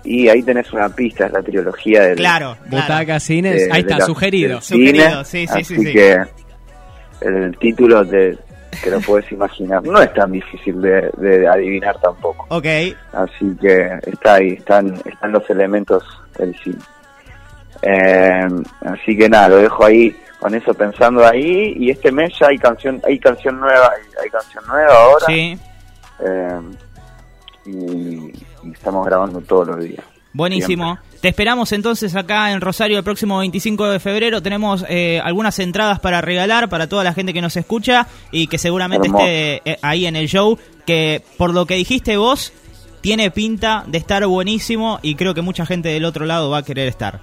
Y 0.05 0.29
ahí 0.29 0.43
tenés 0.43 0.73
una 0.73 0.89
pista, 0.89 1.27
es 1.27 1.33
la 1.33 1.43
trilogía 1.43 2.03
del, 2.03 2.17
Claro, 2.17 2.57
claro. 2.69 2.71
Butaca 2.85 3.21
Cines, 3.21 3.67
de- 3.67 3.73
ahí 3.73 3.81
está, 3.83 3.99
la- 3.99 4.07
sugerido. 4.07 4.61
cine, 4.63 4.91
Sugerido, 4.93 5.25
sí, 5.25 5.47
sí, 5.47 5.53
así 5.53 5.65
sí, 5.65 5.85
sí. 5.85 5.93
que 5.93 6.23
el 7.25 7.57
título 7.59 8.07
te, 8.07 8.37
te 8.83 8.91
lo 8.91 9.01
puedes 9.01 9.31
imaginar. 9.33 9.83
No 9.85 10.01
es 10.01 10.13
tan 10.15 10.33
difícil 10.33 10.81
de, 10.81 11.11
de 11.17 11.47
adivinar 11.49 11.99
tampoco. 12.01 12.47
Ok, 12.49 12.67
Así 13.13 13.57
que 13.61 13.99
está 14.07 14.35
ahí, 14.35 14.49
están, 14.55 14.95
están 15.05 15.33
los 15.33 15.49
elementos 15.51 16.03
del 16.39 16.55
cine. 16.63 16.79
Eh, 17.83 18.47
así 18.85 19.17
que 19.17 19.29
nada, 19.29 19.49
lo 19.49 19.57
dejo 19.57 19.85
ahí 19.85 20.15
con 20.39 20.55
eso 20.55 20.73
pensando 20.75 21.25
ahí 21.27 21.75
y 21.77 21.91
este 21.91 22.11
mes 22.13 22.33
ya 22.39 22.49
hay 22.49 22.59
canción 22.59 23.01
hay 23.07 23.19
canción 23.19 23.59
nueva 23.61 23.91
hay, 24.23 24.29
canción 24.31 24.65
nueva 24.67 24.93
ahora 24.93 25.27
Sí. 25.27 25.59
eh, 26.25 26.61
y, 27.67 27.71
y 28.65 28.73
estamos 28.73 29.07
grabando 29.07 29.41
todos 29.41 29.69
los 29.69 29.81
días 29.85 30.05
Buenísimo. 30.33 30.99
Te 31.23 31.29
esperamos 31.29 31.71
entonces 31.71 32.17
acá 32.17 32.51
en 32.51 32.61
Rosario 32.61 32.99
el 32.99 33.05
próximo 33.05 33.39
25 33.39 33.91
de 33.91 34.01
febrero. 34.01 34.43
Tenemos 34.43 34.85
eh, 34.89 35.21
algunas 35.23 35.57
entradas 35.61 36.01
para 36.01 36.21
regalar 36.21 36.69
para 36.69 36.89
toda 36.89 37.05
la 37.05 37.15
gente 37.15 37.33
que 37.33 37.41
nos 37.41 37.57
escucha 37.57 38.09
y 38.33 38.49
que 38.49 38.59
seguramente 38.59 39.07
Hermoso. 39.07 39.25
esté 39.25 39.71
eh, 39.71 39.79
ahí 39.83 40.07
en 40.07 40.17
el 40.17 40.27
show. 40.27 40.59
Que 40.85 41.23
por 41.39 41.55
lo 41.55 41.65
que 41.65 41.77
dijiste 41.77 42.17
vos, 42.17 42.53
tiene 43.03 43.31
pinta 43.31 43.85
de 43.87 43.99
estar 43.99 44.27
buenísimo 44.27 44.99
y 45.01 45.15
creo 45.15 45.33
que 45.33 45.43
mucha 45.43 45.65
gente 45.65 45.91
del 45.91 46.05
otro 46.07 46.27
lado 46.27 46.51
va 46.51 46.59
a 46.59 46.65
querer 46.65 46.89
estar. 46.89 47.21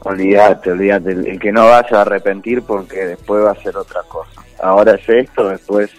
olvídate 0.00 0.72
olvídate 0.72 1.12
el 1.12 1.38
que 1.38 1.52
no 1.52 1.66
vaya 1.66 1.98
a 1.98 2.00
arrepentir 2.00 2.62
porque 2.62 3.06
después 3.06 3.44
va 3.44 3.52
a 3.52 3.62
ser 3.62 3.76
otra 3.76 4.02
cosa 4.08 4.42
ahora 4.60 4.96
es 4.96 5.08
esto 5.08 5.48
después 5.48 5.90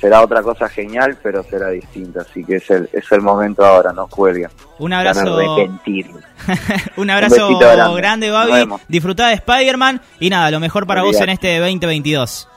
será 0.00 0.22
otra 0.22 0.42
cosa 0.42 0.68
genial 0.68 1.16
pero 1.22 1.42
será 1.42 1.70
distinta 1.70 2.22
así 2.22 2.44
que 2.44 2.56
es 2.56 2.70
el 2.70 2.88
es 2.92 3.10
el 3.12 3.20
momento 3.20 3.64
ahora 3.64 3.92
no 3.92 4.06
cuelguen 4.06 4.50
Un 4.78 4.92
abrazo. 4.92 5.20
Un 6.96 7.10
abrazo 7.10 7.48
besito 7.48 7.58
grande. 7.58 7.96
grande, 7.96 8.30
Babi. 8.30 8.68
Disfrutá 8.88 9.28
de 9.28 9.34
Spider-Man 9.34 10.00
y 10.20 10.30
nada, 10.30 10.50
lo 10.50 10.60
mejor 10.60 10.86
para 10.86 11.02
vos 11.02 11.20
en 11.20 11.30
este 11.30 11.58
2022. 11.58 12.48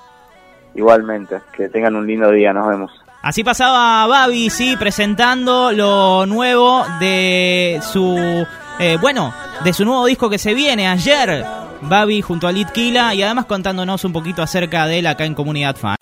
igualmente 0.76 1.38
que 1.56 1.70
tengan 1.70 1.96
un 1.96 2.06
lindo 2.06 2.32
día 2.32 2.54
nos 2.54 2.68
vemos 2.68 2.92
Así 3.28 3.44
pasaba 3.44 4.08
Babi, 4.08 4.50
sí, 4.50 4.78
presentando 4.78 5.74
lo 5.74 6.26
nuevo 6.26 6.86
de 7.00 7.82
su, 7.82 8.46
eh, 8.80 8.98
bueno, 9.02 9.34
de 9.66 9.74
su 9.74 9.84
nuevo 9.84 10.06
disco 10.06 10.30
que 10.30 10.38
se 10.38 10.54
viene 10.54 10.88
ayer. 10.88 11.44
Babi 11.82 12.22
junto 12.22 12.48
a 12.48 12.52
Litquila 12.52 13.14
y 13.14 13.24
además 13.24 13.46
contándonos 13.46 14.06
un 14.06 14.14
poquito 14.14 14.42
acerca 14.42 14.88
de 14.88 15.00
él 15.00 15.08
acá 15.08 15.26
en 15.26 15.34
Comunidad 15.34 15.76
Fan. 15.76 15.98